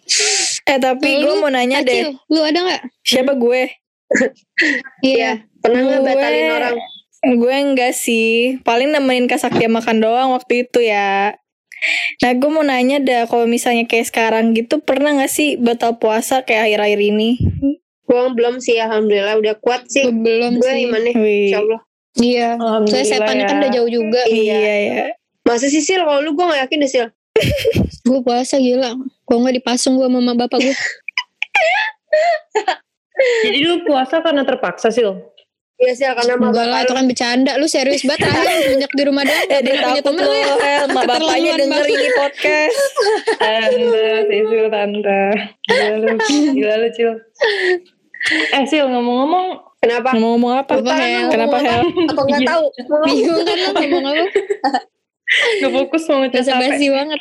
eh 0.63 0.79
tapi 0.79 1.09
Lu, 1.17 1.25
gue 1.25 1.35
mau 1.39 1.49
nanya 1.49 1.81
deh 1.81 2.11
lu 2.27 2.41
ada 2.41 2.59
nggak? 2.61 2.83
siapa 3.01 3.33
gue 3.33 3.71
Iya. 5.05 5.47
Pernah 5.59 5.81
nggak 5.81 6.01
Gue- 6.01 6.09
batalin 6.09 6.47
orang? 6.53 6.77
Gue 7.23 7.55
enggak 7.55 7.95
sih. 7.95 8.59
Paling 8.61 8.91
nemenin 8.91 9.31
Kak 9.31 9.39
Saktia 9.39 9.71
makan 9.71 10.03
doang 10.03 10.35
waktu 10.35 10.67
itu 10.67 10.83
ya. 10.83 11.39
Nah 12.23 12.31
gue 12.35 12.47
mau 12.47 12.63
nanya 12.63 12.99
dah 12.99 13.27
kalau 13.27 13.47
misalnya 13.47 13.87
kayak 13.87 14.07
sekarang 14.07 14.55
gitu 14.55 14.79
pernah 14.79 15.19
gak 15.19 15.31
sih 15.31 15.59
batal 15.59 15.99
puasa 15.99 16.47
kayak 16.47 16.71
akhir-akhir 16.71 17.01
ini? 17.03 17.31
Gue 18.07 18.23
belum 18.35 18.63
sih 18.63 18.79
alhamdulillah 18.79 19.39
udah 19.39 19.55
kuat 19.59 19.87
sih. 19.87 20.11
Belum 20.11 20.59
Gue 20.59 20.67
sih. 20.69 20.87
gimana? 20.87 21.11
Wih. 21.15 21.51
Insya 21.51 21.59
Allah. 21.59 21.81
Iya. 22.13 22.49
Alhamdulillah 22.55 23.03
Saya 23.03 23.19
setannya 23.19 23.45
kan 23.47 23.55
ya. 23.55 23.61
udah 23.63 23.71
jauh 23.75 23.91
juga. 23.91 24.23
Iya 24.27 24.59
ya. 24.59 25.05
Masa 25.43 25.67
sih 25.67 25.83
Sil? 25.83 26.03
Kalau 26.03 26.23
lu 26.23 26.35
gue 26.35 26.45
gak 26.45 26.61
yakin 26.67 26.83
deh 26.83 26.91
Sil. 26.91 27.07
Gue 28.07 28.19
puasa 28.21 28.59
gila. 28.59 28.99
Kok 29.25 29.37
nggak 29.39 29.57
dipasung 29.63 29.95
gue 29.95 30.05
sama 30.05 30.19
mama 30.19 30.35
bapak 30.37 30.59
gue. 30.61 30.77
Jadi 33.47 33.59
lu 33.63 33.87
puasa 33.87 34.19
karena 34.21 34.43
terpaksa 34.43 34.91
sih 34.91 35.07
Iya 35.83 35.93
Sil 35.99 36.13
karena 36.15 36.35
mama 36.39 36.55
Enggak 36.55 36.67
lah 36.71 36.81
itu 36.87 36.93
kan 36.95 37.05
bercanda. 37.11 37.53
Lu 37.59 37.67
serius 37.67 38.03
banget 38.07 38.23
ah. 38.31 38.39
Banyak 38.39 38.91
di 38.95 39.03
rumah 39.03 39.23
doang. 39.27 39.47
Ya 39.51 39.59
dia 39.59 39.73
pernah 39.75 39.91
punya 39.91 39.99
takut 39.99 40.05
temen 40.07 40.23
lu 40.23 40.35
ya. 40.39 40.55
Hel. 40.63 40.85
Mak 40.95 41.05
bapaknya 41.11 41.51
denger 41.59 41.83
banget. 41.83 41.91
ini 41.91 42.09
podcast. 42.15 42.79
Tante, 43.43 44.07
Sisil 44.31 44.67
tante. 44.71 45.23
Gila 45.67 45.95
lu, 45.99 46.09
gila 46.55 46.75
lu 46.79 46.89
Cil. 46.95 47.11
Eh 48.55 48.63
Sil 48.71 48.87
ngomong-ngomong, 48.87 49.47
Kenapa? 49.83 50.15
Ngomong-ngomong 50.15 50.53
apa? 50.63 50.73
Apa, 50.79 50.95
Hel? 50.95 51.27
Kenapa 51.27 51.57
Hel? 51.59 51.83
Apa 52.07 52.21
gak 52.23 52.43
tahu? 52.47 52.65
Bingung 53.11 53.43
kan 53.43 53.57
lu 53.59 53.71
ngomong 53.75 54.05
apa? 54.07 54.27
gak 55.59 55.73
fokus 55.75 56.03
mau 56.07 56.23
ngecas 56.23 56.47
Basa 56.47 56.55
HP. 56.55 56.63
basi 56.63 56.87
banget. 56.95 57.21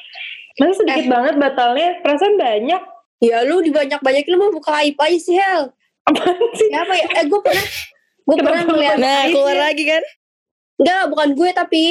Masa 0.61 0.73
sedikit 0.77 1.05
banget 1.09 1.33
batalnya, 1.41 1.89
perasaan 2.05 2.37
banyak. 2.37 2.81
Ya 3.17 3.41
lu 3.41 3.65
dibanyak-banyakin 3.65 4.29
lu 4.29 4.37
mau 4.37 4.53
buka 4.53 4.77
aib 4.85 4.93
aja 4.93 5.17
sih 5.17 5.41
Hel. 5.41 5.73
Apaan 6.05 6.37
sih? 6.53 6.69
Siapa 6.69 6.93
ya? 6.93 7.07
Eh 7.17 7.25
gue 7.25 7.39
pernah 7.41 7.65
gue 8.25 8.35
pernah 8.37 8.63
ngeliat 8.65 8.97
Nah 8.97 9.21
keluar 9.29 9.57
lagi 9.57 9.83
kan? 9.85 10.03
Enggak, 10.81 11.01
bukan 11.13 11.29
gue 11.37 11.49
tapi 11.53 11.83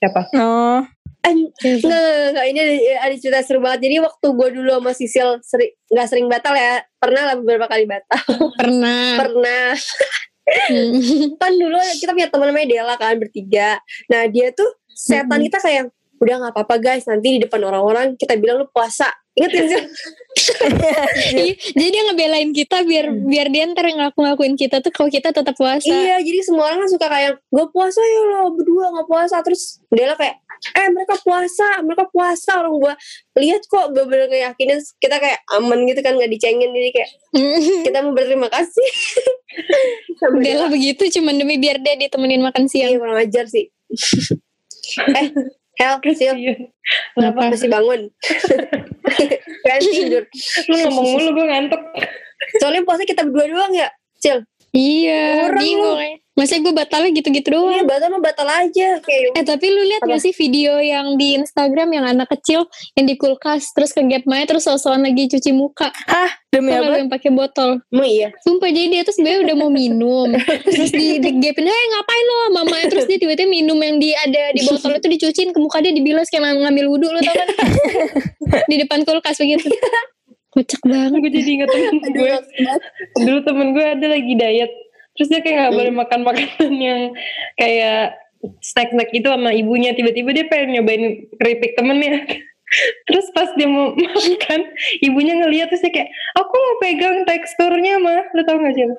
Siapa? 0.00 0.20
Oh. 0.36 0.80
Eh, 1.24 1.32
Enggak, 1.32 1.80
enggak, 1.80 2.28
enggak. 2.36 2.46
Ini 2.52 2.58
ada, 2.60 2.74
ada 3.08 3.14
cerita 3.16 3.40
seru 3.40 3.64
banget. 3.64 3.88
Jadi 3.88 3.96
waktu 4.04 4.26
gue 4.28 4.48
dulu 4.60 4.70
sama 4.76 4.92
Sisil 4.92 5.28
seri, 5.40 5.72
Gak 5.88 6.08
sering 6.12 6.28
batal 6.28 6.52
ya 6.52 6.84
Pernah 7.00 7.22
lah 7.32 7.34
beberapa 7.40 7.64
kali 7.64 7.88
batal 7.88 8.20
Pernah. 8.60 9.04
Pernah 9.20 9.72
Hmm. 10.44 11.32
Kan 11.40 11.56
dulu 11.56 11.80
kita 11.96 12.12
punya 12.12 12.28
teman 12.28 12.52
namanya 12.52 12.68
Dela 12.68 12.94
kan 13.00 13.16
Bertiga 13.16 13.80
Nah 14.12 14.28
dia 14.28 14.52
tuh 14.52 14.68
Setan 14.92 15.40
kita 15.40 15.56
kayak 15.56 15.88
Udah 16.20 16.36
gak 16.36 16.52
apa-apa 16.52 16.76
guys 16.76 17.08
Nanti 17.08 17.40
di 17.40 17.48
depan 17.48 17.64
orang-orang 17.64 18.12
Kita 18.20 18.36
bilang 18.36 18.60
lu 18.60 18.68
puasa 18.68 19.08
Ingat 19.40 19.50
gak 19.50 19.66
sih? 19.72 19.82
Iya, 20.34 21.54
Jadi 21.70 21.88
dia 21.88 22.02
ngebelain 22.04 22.50
kita 22.50 22.82
biar 22.82 23.06
biar 23.08 23.46
dia 23.48 23.64
ntar 23.70 23.86
ngaku-ngakuin 23.86 24.54
kita 24.54 24.78
tuh 24.78 24.90
kalau 24.90 25.06
kita 25.06 25.30
tetap 25.30 25.54
puasa. 25.54 25.86
Iya 25.86 26.18
jadi 26.20 26.40
semua 26.42 26.66
orang 26.66 26.82
kan 26.82 26.90
suka 26.90 27.06
kayak 27.06 27.32
Gue 27.46 27.66
puasa 27.70 28.00
ya 28.00 28.20
lo 28.26 28.50
berdua 28.50 28.90
gak 28.92 29.06
puasa 29.06 29.36
Terus 29.40 29.78
Dela 29.88 30.14
kayak 30.14 30.42
Eh 30.74 30.88
mereka 30.88 31.14
puasa 31.20 31.78
Mereka 31.80 32.08
puasa 32.08 32.50
Orang 32.58 32.80
gue 32.80 32.94
lihat 33.38 33.62
kok 33.64 33.92
Bener-bener 33.92 34.26
ngeyakinin 34.26 34.80
Kita 34.96 35.16
kayak 35.16 35.38
aman 35.52 35.84
gitu 35.84 36.00
kan 36.00 36.16
Gak 36.16 36.30
dicengin 36.30 36.70
Jadi 36.70 36.90
kayak 36.90 37.10
Kita 37.86 37.98
mau 38.00 38.12
berterima 38.12 38.48
kasih 38.48 38.88
lah 40.24 40.40
Dela. 40.40 40.66
begitu 40.66 41.04
cuman 41.12 41.36
demi 41.36 41.56
biar 41.56 41.78
dia 41.78 41.94
ditemenin 41.94 42.40
makan 42.40 42.64
Iya 42.64 42.90
siang. 42.90 42.98
kurang 42.98 43.18
ajar 43.18 43.44
sih 43.46 43.68
Eh 45.20 45.28
Hel 45.80 45.94
Sil 46.14 46.36
Iya. 46.38 46.54
Kenapa? 47.16 47.50
Masih 47.50 47.70
bangun 47.70 48.00
Kan 49.66 49.80
tidur 49.80 50.24
Lu 50.70 50.74
ngomong 50.86 51.06
mulu 51.16 51.30
gue 51.34 51.46
ngantuk. 51.48 51.82
Soalnya 52.60 52.82
puasa 52.84 53.02
kita 53.08 53.24
berdua 53.24 53.46
doang 53.48 53.72
ya 53.72 53.88
Cil 54.20 54.44
Iya, 54.74 55.54
Orang 55.54 55.62
bingung 55.62 56.02
ya. 56.02 56.18
Masa 56.34 56.58
gue 56.58 56.74
batalnya 56.74 57.14
gitu-gitu 57.14 57.46
doang. 57.46 57.78
Iya 57.78 57.86
batal 57.86 58.10
mah 58.10 58.18
batal 58.18 58.42
aja 58.50 58.98
Kayak 58.98 59.38
Eh 59.38 59.44
tapi 59.46 59.70
lu 59.70 59.86
lihat 59.86 60.02
gak 60.02 60.18
sih 60.18 60.34
video 60.34 60.82
yang 60.82 61.14
di 61.14 61.38
Instagram 61.38 61.94
yang 61.94 62.10
anak 62.10 62.26
kecil 62.26 62.66
yang 62.98 63.06
di 63.06 63.14
kulkas 63.14 63.70
terus 63.70 63.94
ke 63.94 64.02
gap 64.02 64.26
Maya 64.26 64.42
terus 64.42 64.66
sosokan 64.66 65.06
lagi 65.06 65.30
cuci 65.30 65.54
muka. 65.54 65.94
Hah? 66.10 66.26
Demi 66.50 66.74
Tau 66.74 66.90
apa? 66.90 66.98
yang 66.98 67.06
pakai 67.06 67.30
botol. 67.30 67.78
Emang 67.86 68.10
iya 68.10 68.34
Sumpah 68.42 68.66
jadi 68.66 68.90
dia 68.90 69.02
tuh 69.06 69.14
sebenarnya 69.14 69.40
udah 69.46 69.56
mau 69.62 69.70
minum. 69.70 70.34
terus 70.66 70.90
di, 70.90 71.22
di 71.22 71.30
gapin, 71.38 71.70
"Hei, 71.70 71.84
ngapain 71.94 72.24
lo, 72.26 72.36
mama?" 72.50 72.76
Terus 72.90 73.06
dia 73.06 73.18
tiba-tiba 73.22 73.46
minum 73.46 73.78
yang 73.78 74.02
di 74.02 74.10
ada 74.10 74.50
di 74.50 74.66
botol 74.66 74.98
itu 74.98 75.06
dicuciin 75.06 75.54
ke 75.54 75.58
muka 75.62 75.86
dia 75.86 75.94
dibilas 75.94 76.26
kayak 76.26 76.50
ng- 76.50 76.66
ngambil 76.66 76.84
wudhu 76.90 77.14
lu 77.14 77.22
tau 77.22 77.30
kan. 77.30 77.48
di 78.70 78.76
depan 78.82 79.06
kulkas 79.06 79.38
begitu. 79.38 79.70
Kocak 80.54 80.82
banget. 80.86 81.18
Gue 81.18 81.32
jadi 81.34 81.50
inget 81.50 81.70
temen 81.70 81.98
gue. 82.14 82.34
Dulu 83.18 83.38
temen 83.42 83.68
gue 83.74 83.84
ada 83.84 84.06
lagi 84.06 84.32
diet. 84.38 84.72
Terus 85.14 85.28
dia 85.30 85.40
kayak 85.42 85.58
gak 85.70 85.74
boleh 85.74 85.92
makan 85.94 86.20
makanan 86.26 86.72
yang 86.78 87.00
kayak 87.58 88.18
snack-snack 88.62 89.10
itu 89.10 89.26
sama 89.26 89.50
ibunya. 89.50 89.94
Tiba-tiba 89.94 90.30
dia 90.30 90.46
pengen 90.46 90.78
nyobain 90.78 91.26
keripik 91.38 91.74
temennya. 91.74 92.22
Terus 93.06 93.26
pas 93.30 93.50
dia 93.54 93.70
mau 93.70 93.94
makan, 94.18 94.60
ibunya 94.98 95.38
ngeliat 95.38 95.70
terus 95.70 95.84
dia 95.84 95.94
kayak, 95.94 96.10
aku 96.34 96.54
mau 96.58 96.74
pegang 96.82 97.22
teksturnya 97.22 98.02
mah. 98.02 98.26
Lu 98.34 98.42
tau 98.42 98.58
gak 98.58 98.74
sih? 98.74 98.90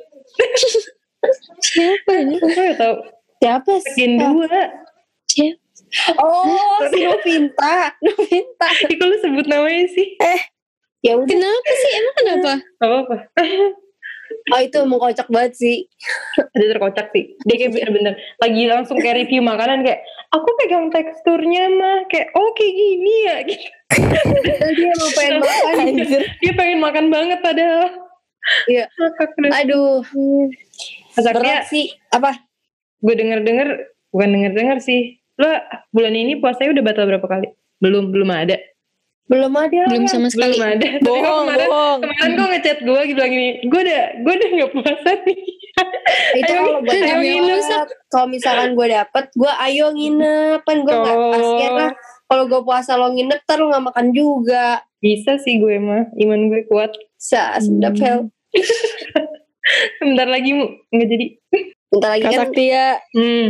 Siapa 1.59 2.11
ini? 2.23 2.39
Gue 2.39 2.51
gak 2.55 2.79
tau. 2.79 2.95
Siapa 3.43 3.71
Sekian 3.83 4.15
dua. 4.15 4.47
Siapa? 5.27 5.65
Oh 6.19 6.83
si 6.91 7.07
Novinta 7.07 7.93
Novinta 8.03 8.67
Ih, 8.91 8.95
kok 8.99 9.07
lu 9.07 9.17
sebut 9.21 9.45
namanya 9.47 9.85
sih? 9.91 10.17
Ya 11.05 11.13
udah 11.21 11.29
Kenapa 11.29 11.71
sih? 11.77 11.91
Emang 11.93 12.15
kenapa? 12.17 12.51
Gak 12.81 12.89
apa-apa. 12.89 13.15
Oh 14.53 14.61
itu 14.61 14.77
emang 14.81 15.01
kocak 15.01 15.29
banget 15.29 15.53
sih 15.57 15.77
Ada 16.37 16.77
terkocak 16.77 17.13
sih. 17.13 17.37
Dia 17.45 17.55
kayak 17.61 17.71
bener-bener 17.77 18.13
lagi 18.41 18.63
langsung 18.65 18.97
kayak 18.97 19.25
review 19.25 19.41
makanan 19.45 19.85
kayak, 19.85 20.01
aku 20.33 20.49
pegang 20.61 20.89
teksturnya 20.89 21.69
mah. 21.69 22.09
Kayak, 22.09 22.33
oh 22.33 22.49
kayak 22.57 22.73
gini 22.73 23.15
ya. 23.25 23.37
Gitu. 23.45 23.69
Dia 24.75 24.89
emang 24.97 25.11
pengen 25.13 25.35
makan 25.39 25.73
Anjir. 25.77 26.21
Dia 26.41 26.53
pengen 26.57 26.79
makan 26.81 27.05
banget 27.13 27.39
padahal. 27.45 27.85
Iya. 28.69 28.85
Aduh 29.61 30.05
Berat 31.17 31.65
sih 31.69 31.97
Apa? 32.13 32.45
gue 33.01 33.15
denger-denger, 33.17 33.69
bukan 34.09 34.29
denger-denger 34.33 34.77
sih. 34.81 35.21
Lo 35.37 35.49
bulan 35.93 36.17
ini 36.17 36.41
puasanya 36.41 36.73
udah 36.73 36.83
batal 36.85 37.05
berapa 37.05 37.27
kali? 37.29 37.47
Belum, 37.77 38.09
belum 38.09 38.29
ada. 38.33 38.57
Belum 39.25 39.53
ada 39.53 39.73
lah 39.73 39.89
Belum 39.89 40.05
sama 40.05 40.27
sekali. 40.29 40.53
Belum 40.53 40.69
ada. 40.69 40.87
Tapi 40.87 41.01
Bohong, 41.01 41.45
kemarin, 41.45 41.67
bohong. 41.67 41.99
kemarin 42.05 42.29
kok 42.31 42.47
ngechat 42.47 42.79
gue 42.79 42.99
gitu 43.03 43.15
bilang 43.15 43.31
gini, 43.31 43.49
gue 43.63 43.81
udah, 43.81 44.03
gue 44.21 44.33
udah 44.33 44.49
gak 44.53 44.71
puasa 44.71 45.09
nih. 45.25 45.39
Itu 46.37 46.51
kalau 46.51 46.79
buat 46.79 46.95
ayo 46.95 47.17
nginep. 47.19 47.87
Kalau 48.07 48.27
misalkan 48.29 48.69
gue 48.73 48.87
dapet 48.87 49.25
Gue 49.35 49.51
ayo 49.59 49.91
nginep 49.91 50.63
Kan 50.63 50.87
gue 50.87 50.95
gak 50.95 51.11
Oh. 51.11 51.35
kasihan 51.35 51.73
lah 51.75 51.91
Kalau 52.25 52.43
gue 52.47 52.61
puasa 52.63 52.95
lo 52.95 53.11
nginep 53.11 53.43
Ntar 53.43 53.59
lo 53.59 53.67
gak 53.67 53.85
makan 53.91 54.15
juga 54.15 54.79
Bisa 55.03 55.35
sih 55.35 55.59
gue 55.59 55.75
mah, 55.75 56.07
iman 56.15 56.47
gue 56.47 56.63
kuat. 56.65 56.95
Sa, 57.17 57.59
sedap 57.59 57.99
Hel 57.99 58.31
Bentar 59.99 60.29
lagi 60.29 60.53
mu, 60.53 60.65
nggak 60.87 61.07
jadi. 61.09 61.25
Bentar 61.89 62.09
lagi 62.11 62.23
Kak 62.23 62.31
kan. 62.31 62.97
Hmm. 63.11 63.47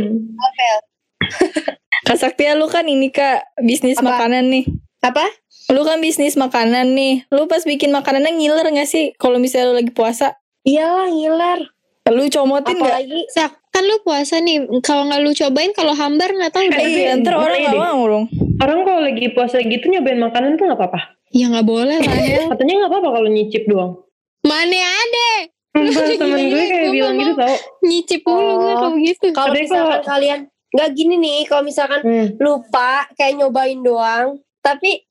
Kak 2.02 2.16
Saktia 2.16 2.54
lu 2.54 2.66
kan 2.66 2.86
ini 2.86 3.10
kak 3.10 3.44
bisnis 3.58 3.98
Apa? 3.98 4.16
makanan 4.16 4.48
nih. 4.48 4.64
Apa? 5.02 5.26
Lu 5.66 5.82
kan 5.82 5.98
bisnis 5.98 6.34
makanan 6.34 6.94
nih. 6.94 7.26
Lu 7.28 7.44
pas 7.44 7.60
bikin 7.60 7.90
makanannya 7.90 8.32
ngiler 8.32 8.66
gak 8.70 8.86
sih? 8.86 9.10
Kalau 9.14 9.36
misalnya 9.36 9.70
lu 9.70 9.74
lagi 9.76 9.90
puasa. 9.90 10.38
Iyalah 10.62 11.08
ngiler 11.08 11.60
Lu 12.06 12.22
comotin 12.28 12.78
gak? 12.78 12.86
Apalagi 12.86 13.20
Sak, 13.28 13.50
kan 13.68 13.82
lu 13.82 13.98
puasa 14.00 14.38
nih. 14.38 14.62
Kalau 14.78 15.04
nggak 15.04 15.20
lu 15.20 15.34
cobain, 15.34 15.74
kalau 15.74 15.90
hambar 15.92 16.30
nggak 16.30 16.54
tahu 16.54 16.62
deh. 16.64 16.78
Iya, 16.78 17.18
ntar 17.18 17.34
orang 17.34 17.58
gak 17.60 17.74
deh. 17.74 17.80
mau 17.80 18.02
dong. 18.06 18.24
Orang 18.56 18.78
kalau 18.80 19.00
lagi 19.02 19.26
puasa 19.28 19.58
gitu 19.58 19.84
nyobain 19.86 20.14
makanan 20.16 20.54
tuh 20.54 20.70
nggak 20.70 20.78
apa-apa. 20.78 21.00
Ya 21.28 21.50
nggak 21.50 21.66
boleh 21.66 21.98
lah 21.98 22.14
ya. 22.30 22.46
Katanya 22.46 22.74
nggak 22.78 22.90
apa-apa 22.94 23.08
kalau 23.12 23.28
nyicip 23.28 23.66
doang. 23.66 23.92
Mana 24.40 24.78
ada 24.78 25.28
temen 26.16 26.40
gue 26.46 26.62
kayak 26.64 26.88
bilang 26.88 27.14
nggak 27.14 27.26
gitu 27.26 27.32
tau. 27.36 27.56
nyicip 27.82 28.20
gue 28.22 28.32
Oh. 28.32 28.78
kalau 28.78 28.96
gitu. 28.96 29.26
Kalau 29.34 29.50
misalkan 29.52 29.82
kalau- 29.90 30.06
kalian 30.06 30.40
Nggak 30.66 30.90
gini 30.92 31.14
nih 31.16 31.40
Kalau 31.46 31.62
misalkan 31.62 32.00
Hmm. 32.02 32.26
lupa 32.36 33.06
Kayak 33.14 33.38
nyobain 33.38 33.80
doang 33.80 34.28
Tapi 34.60 35.05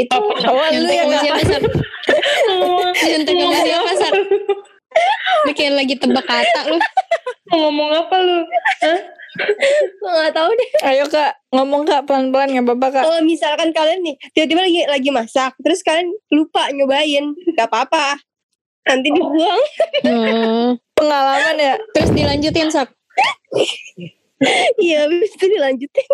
Itu 0.00 0.16
Oh, 0.16 0.66
lu 0.72 0.88
ya? 0.88 1.04
Yang 3.04 3.22
tegang 3.28 3.52
siapa 3.60 3.92
Sar? 3.96 4.14
Lu 5.46 5.50
kayak 5.52 5.72
lagi 5.76 5.94
tebak 5.94 6.24
kata 6.24 6.60
lu. 6.66 6.78
Mau 7.50 7.68
ngomong 7.68 7.90
apa 7.94 8.16
lu? 8.18 8.38
Hah? 8.80 8.98
Gue 9.70 10.10
gak 10.10 10.34
tahu 10.34 10.50
deh 10.50 10.70
Ayo 10.82 11.06
kak, 11.06 11.38
ngomong 11.54 11.86
kak 11.86 12.02
pelan-pelan 12.02 12.50
gak 12.50 12.66
apa-apa 12.66 12.88
kak. 12.90 13.04
Kalau 13.06 13.22
misalkan 13.22 13.70
kalian 13.70 14.02
nih 14.02 14.18
Tiba-tiba 14.34 14.66
lagi 14.66 14.80
lagi 14.90 15.10
masak 15.14 15.54
Terus 15.62 15.86
kalian 15.86 16.10
lupa 16.34 16.66
nyobain 16.74 17.30
Gak 17.54 17.70
apa-apa 17.70 18.18
Nanti 18.82 19.06
dibuang 19.06 19.62
Oh. 20.02 20.74
Pengalaman 20.92 21.56
ya. 21.56 21.74
Terus 21.94 22.10
dilanjutin 22.10 22.68
sak. 22.68 22.90
Iya 24.80 25.04
Habis 25.04 25.36
itu 25.36 25.46
dilanjutin 25.46 26.08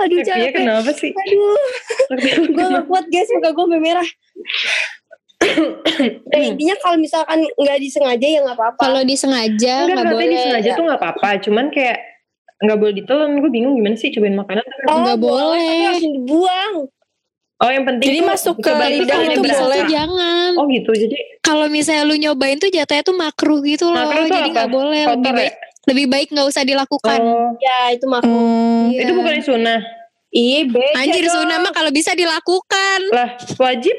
Aduh 0.00 0.18
capek 0.22 0.50
kenapa 0.54 0.90
sih? 0.92 1.12
Aduh 1.12 1.58
Gue 2.48 2.66
gak 2.66 2.86
kuat 2.86 3.04
guys 3.08 3.28
Muka 3.30 3.50
gue 3.50 3.78
merah 3.78 4.08
Nah, 6.26 6.40
intinya 6.52 6.76
kalau 6.78 6.96
misalkan 6.96 7.40
nggak 7.50 7.78
disengaja 7.80 8.22
ya 8.22 8.38
nggak 8.44 8.56
apa-apa. 8.56 8.80
Kalau 8.80 9.00
disengaja 9.02 9.74
Enggak, 9.82 9.96
nggak 9.96 10.12
boleh. 10.12 10.28
disengaja 10.30 10.68
tuh 10.76 10.84
nggak 10.84 11.00
apa-apa. 11.00 11.28
Cuman 11.40 11.64
kayak 11.72 11.96
nggak 12.60 12.76
boleh 12.76 12.94
ditelan. 12.94 13.30
Gue 13.40 13.50
bingung 13.50 13.72
gimana 13.74 13.96
sih 13.96 14.12
cobain 14.12 14.36
makanan. 14.36 14.64
Oh, 14.84 15.00
Nggak 15.00 15.18
boleh. 15.18 15.64
tapi 15.64 15.84
langsung 15.86 16.12
dibuang. 16.14 16.74
Oh 17.60 17.68
yang 17.68 17.84
penting 17.84 18.08
Jadi 18.08 18.18
tuh 18.18 18.28
masuk 18.28 18.54
ke 18.56 18.70
lidah 18.72 19.04
kalau 19.06 19.24
itu 19.26 19.40
boleh. 19.42 19.82
jangan. 19.84 20.50
Oh 20.56 20.64
gitu. 20.64 20.90
Jadi 20.92 21.16
Kalau 21.40 21.66
misalnya 21.68 22.04
lu 22.04 22.16
nyobain 22.16 22.56
tuh 22.56 22.68
jatuhnya 22.68 23.00
tuh 23.02 23.16
makruh 23.16 23.60
gitu 23.60 23.84
loh. 23.88 23.96
makro 23.96 24.20
tuh 24.22 24.32
Jadi 24.34 24.48
nggak 24.50 24.70
boleh. 24.70 25.02
Lebih 25.08 25.32
ya? 25.34 25.52
Lebih 25.86 26.06
baik 26.06 26.28
nggak 26.28 26.44
usah 26.44 26.62
dilakukan. 26.62 27.18
Oh, 27.20 27.56
Ya, 27.56 27.92
itu 27.92 28.04
makruh. 28.04 28.28
Hmm. 28.28 28.90
Iya. 28.90 29.00
itu 29.06 29.12
bukan 29.14 29.36
sunnah. 29.40 29.80
Iya, 30.30 30.58
beda 30.68 30.94
Anjir 30.94 31.24
dong. 31.24 31.34
sunnah 31.36 31.58
mah 31.58 31.72
kalau 31.72 31.90
bisa 31.90 32.12
dilakukan. 32.12 32.98
Lah 33.10 33.34
wajib. 33.56 33.96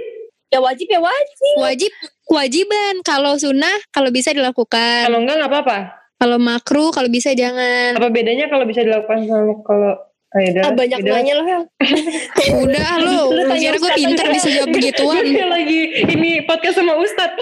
Ya 0.48 0.60
wajib 0.60 0.88
ya 0.88 1.00
wajib. 1.00 1.56
Wajib 1.58 1.92
kewajiban. 2.24 3.00
Kalau 3.02 3.36
sunnah 3.36 3.76
kalau 3.90 4.12
bisa 4.12 4.32
dilakukan. 4.32 5.08
Kalau 5.08 5.20
enggak 5.20 5.36
nggak 5.40 5.52
apa-apa. 5.52 5.78
Kalau 6.16 6.38
makruh 6.38 6.92
kalau 6.92 7.10
bisa 7.10 7.34
jangan. 7.34 7.98
Apa 7.98 8.08
bedanya 8.08 8.46
kalau 8.46 8.64
bisa 8.64 8.84
dilakukan 8.84 9.26
sama 9.26 9.58
kalau 9.64 9.92
Oh, 10.32 10.40
ya 10.40 10.64
Ah, 10.64 10.72
banyak 10.72 11.04
udah. 11.04 11.12
nanya 11.12 11.34
loh, 11.36 11.46
Hel. 11.46 11.64
Udah 12.64 12.90
lu, 12.98 13.36
Lu 13.36 13.52
kira 13.52 13.76
gue 13.76 13.92
pinter 13.94 14.26
bisa 14.32 14.48
jawab 14.48 14.72
begituan. 14.72 15.28
Gue 15.28 15.44
lagi 15.44 15.80
ini 16.08 16.48
podcast 16.48 16.80
sama 16.80 16.96
Ustadz. 16.96 17.36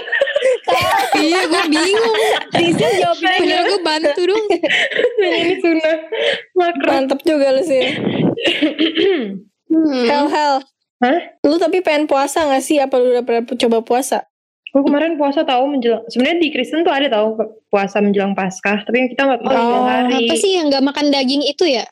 iya 1.22 1.46
gue 1.46 1.62
bingung. 1.70 2.14
Jawabin 2.50 2.74
aja. 2.74 3.08
Padahal 3.14 3.64
gue 3.64 3.80
bantu 3.80 4.20
dong. 4.26 4.44
Ini 5.16 5.54
sunnah. 5.62 5.96
Makro. 6.52 6.88
Mantep 6.90 7.20
juga 7.22 7.46
lu 7.54 7.62
sih. 7.62 7.84
Hmm. 9.70 10.04
Hel 10.04 10.26
Hel. 10.26 10.54
Hah? 11.00 11.18
Lu 11.46 11.56
tapi 11.56 11.80
pengen 11.80 12.04
puasa 12.04 12.44
gak 12.44 12.60
sih? 12.60 12.76
Apa 12.76 12.98
lu 12.98 13.14
udah 13.14 13.22
pernah 13.22 13.46
coba 13.46 13.80
puasa? 13.80 14.26
Gue 14.70 14.82
kemarin 14.82 15.14
puasa 15.14 15.42
tahu 15.42 15.66
menjelang. 15.66 16.02
Sebenarnya 16.06 16.38
di 16.38 16.48
Kristen 16.50 16.82
tuh 16.82 16.90
ada 16.90 17.06
tahu 17.06 17.38
puasa 17.66 17.98
menjelang 17.98 18.34
Paskah, 18.34 18.82
tapi 18.82 19.10
kita 19.10 19.26
nggak 19.26 19.42
makan 19.42 19.62
Oh, 19.62 19.82
hari. 19.82 20.26
Apa 20.26 20.34
sih 20.36 20.54
yang 20.54 20.70
nggak 20.70 20.84
makan 20.84 21.06
daging 21.10 21.42
itu 21.42 21.66
ya? 21.66 21.86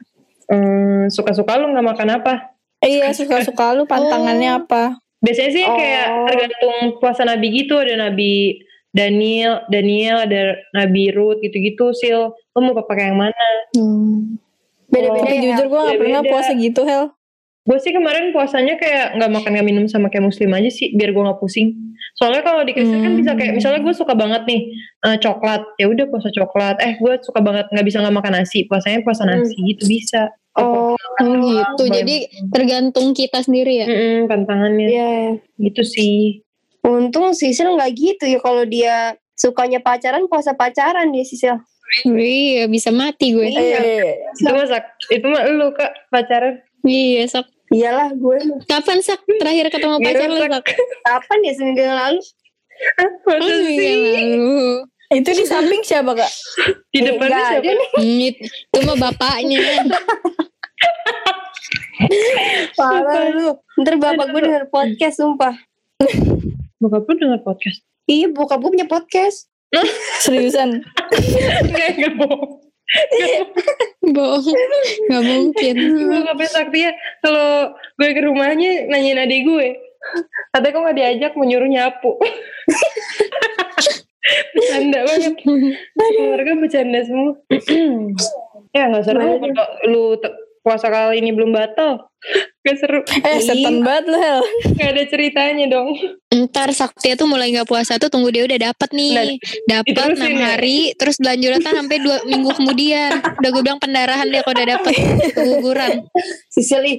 Hmm, 0.49 1.13
suka-suka 1.13 1.61
lu 1.61 1.69
nggak 1.71 1.87
makan 1.87 2.09
apa? 2.17 2.35
Eh, 2.81 2.99
iya 2.99 3.13
suka-suka 3.13 3.77
lu 3.77 3.85
pantangannya 3.85 4.65
apa? 4.65 4.97
Biasanya 5.19 5.51
sih 5.51 5.65
Oh. 5.67 5.75
kayak 5.77 6.07
tergantung 6.31 6.77
puasa 6.97 7.23
Nabi 7.23 7.53
gitu. 7.53 7.77
Ada 7.77 7.99
Nabi 7.99 8.63
Daniel, 8.89 9.67
Daniel, 9.69 10.25
ada 10.25 10.57
Nabi 10.73 11.13
Ruth 11.13 11.43
gitu-gitu. 11.43 11.93
Sil, 11.93 12.33
lu 12.33 12.59
mau 12.59 12.73
pakai 12.79 13.13
yang 13.13 13.19
mana? 13.21 13.47
Beda-beda 14.89 15.21
Tapi 15.21 15.37
ya. 15.37 15.43
jujur 15.53 15.67
gue 15.69 15.81
gak 15.85 16.01
pernah 16.01 16.23
puasa 16.25 16.53
gitu 16.55 16.81
Hel. 16.83 17.13
Gue 17.69 17.77
sih 17.85 17.93
kemarin 17.93 18.33
puasanya 18.33 18.81
kayak 18.81 19.21
nggak 19.21 19.29
makan 19.29 19.51
nggak 19.53 19.67
minum 19.69 19.85
sama 19.85 20.09
kayak 20.09 20.33
muslim 20.33 20.49
aja 20.57 20.73
sih, 20.73 20.97
biar 20.97 21.13
gue 21.13 21.21
nggak 21.21 21.37
pusing. 21.37 21.77
Soalnya 22.17 22.41
kalau 22.41 22.65
di 22.65 22.73
Kristen 22.73 23.05
kan 23.05 23.13
Hmm. 23.13 23.21
bisa 23.21 23.33
kayak, 23.37 23.53
misalnya 23.61 23.85
gue 23.85 23.93
suka 23.93 24.17
banget 24.17 24.49
nih 24.49 24.61
eh, 25.05 25.17
coklat, 25.21 25.63
ya 25.77 25.87
udah 25.93 26.09
puasa 26.09 26.33
coklat. 26.33 26.81
Eh 26.81 26.97
gue 26.97 27.13
suka 27.21 27.45
banget 27.45 27.69
nggak 27.69 27.85
bisa 27.85 28.01
nggak 28.01 28.17
makan 28.17 28.33
nasi, 28.41 28.65
puasanya 28.65 29.05
puasa 29.05 29.29
nasi 29.29 29.53
gitu 29.61 29.85
bisa. 29.85 30.33
Oh, 30.57 30.97
Oh 31.21 31.35
gitu. 31.45 31.85
Jadi 31.93 32.27
tergantung 32.51 33.13
kita 33.13 33.45
sendiri 33.45 33.85
ya. 33.85 33.87
Mm-mm, 33.87 34.27
pantangannya 34.27 34.87
iya. 34.89 35.15
gitu 35.61 35.85
sih. 35.85 36.41
Untung 36.83 37.37
Sisil 37.37 37.69
nggak 37.77 37.93
gitu 37.95 38.25
ya 38.27 38.39
kalau 38.41 38.65
dia 38.65 38.97
sukanya 39.37 39.79
pacaran 39.85 40.25
puasa 40.27 40.57
pacaran 40.57 41.13
dia 41.13 41.27
Sisil. 41.27 41.59
Iya 42.09 42.65
bisa 42.71 42.89
mati 42.95 43.37
gue. 43.37 43.51
Iya. 43.51 43.81
Itu 44.35 44.53
masak, 44.57 44.85
itu 45.13 45.27
mah 45.29 45.43
lu 45.53 45.69
kak 45.77 46.09
pacaran. 46.09 46.65
Iya 46.87 47.29
sak. 47.29 47.58
Iyalah 47.69 48.09
gue. 48.13 48.37
Kapan 48.65 48.99
sak 48.99 49.21
terakhir 49.29 49.69
ketemu 49.69 49.97
Iya, 49.97 50.05
pacar 50.07 50.29
lu 50.29 50.41
Sak. 50.43 50.65
kapan 51.03 51.39
ya 51.41 51.53
seminggu 51.53 51.83
yang 51.83 51.97
lalu? 51.97 52.21
Masa 52.97 53.33
Oh, 53.35 53.45
sih? 53.45 53.77
iya 53.77 53.93
lalu. 54.25 54.61
Itu 55.11 55.31
di 55.33 55.45
samping 55.45 55.83
siapa 55.83 56.13
kak? 56.13 56.31
Di 56.91 57.01
Nggak 57.01 57.29
siapa? 57.29 57.73
nih. 57.99 58.33
Itu 58.37 58.79
mah 58.83 58.97
bapaknya. 58.99 59.59
Parah 62.75 63.27
lu. 63.31 63.49
Ntar 63.77 63.95
bapak 63.97 64.27
gue 64.31 64.41
denger 64.43 64.65
podcast 64.69 65.17
sumpah. 65.19 65.55
Bokap 66.79 67.05
lu 67.05 67.15
denger 67.17 67.41
podcast? 67.43 67.83
Iya 68.05 68.31
bokap 68.31 68.63
gue 68.63 68.71
punya 68.71 68.87
podcast. 68.87 69.51
Seriusan? 70.25 70.81
Enggak, 71.63 71.89
enggak 71.93 72.13
bohong. 72.17 72.68
Bohong. 74.17 74.61
Gak 75.13 75.23
mungkin. 75.25 75.75
Bokapnya 76.09 76.49
Sakti 76.49 76.79
ya, 76.89 76.93
kalau 77.21 77.77
gue 78.01 78.09
ke 78.17 78.23
rumahnya 78.25 78.89
nanyain 78.89 79.21
adik 79.21 79.45
gue. 79.45 79.69
Katanya 80.55 80.73
kok 80.73 80.85
gak 80.89 80.97
diajak 80.97 81.33
menyuruh 81.37 81.69
nyapu. 81.69 82.17
bercanda 84.55 84.99
banget. 85.09 85.35
Keluarga 85.97 86.53
bercanda 86.61 87.01
semua. 87.05 87.33
ya 88.77 88.93
gak 88.93 89.05
seru 89.05 89.41
kalau 89.41 89.67
lu 89.89 90.05
puasa 90.61 90.93
kali 90.93 91.21
ini 91.21 91.33
belum 91.33 91.53
batal. 91.53 92.09
Gak 92.69 92.77
seru. 92.79 93.01
Eh 93.25 93.41
setan 93.41 93.81
banget 93.81 94.05
lu 94.07 94.19
Hel. 94.19 94.41
Gak 94.77 94.89
ada 94.93 95.03
ceritanya 95.09 95.65
dong. 95.67 95.89
Ntar 96.29 96.69
Saktia 96.71 97.17
tuh 97.17 97.25
mulai 97.25 97.49
gak 97.51 97.65
puasa 97.65 97.97
tuh 97.97 98.13
tunggu 98.13 98.29
dia 98.29 98.45
udah 98.45 98.61
dapat 98.69 98.93
nih. 98.93 99.41
Dapat 99.65 99.89
diterusin 99.89 100.37
6 100.37 100.37
ya? 100.37 100.45
hari 100.53 100.79
terus 100.95 101.17
berlanjutan 101.17 101.73
sampai 101.75 101.97
2 101.99 102.29
minggu 102.29 102.51
kemudian. 102.53 103.11
Udah 103.41 103.51
gue 103.51 103.63
bilang 103.65 103.81
pendarahan 103.81 104.29
dia 104.29 104.45
kalau 104.45 104.53
udah 104.53 104.69
dapat 104.69 104.93
keguguran. 105.33 106.05
Sisil 106.53 106.85
ih. 106.85 106.99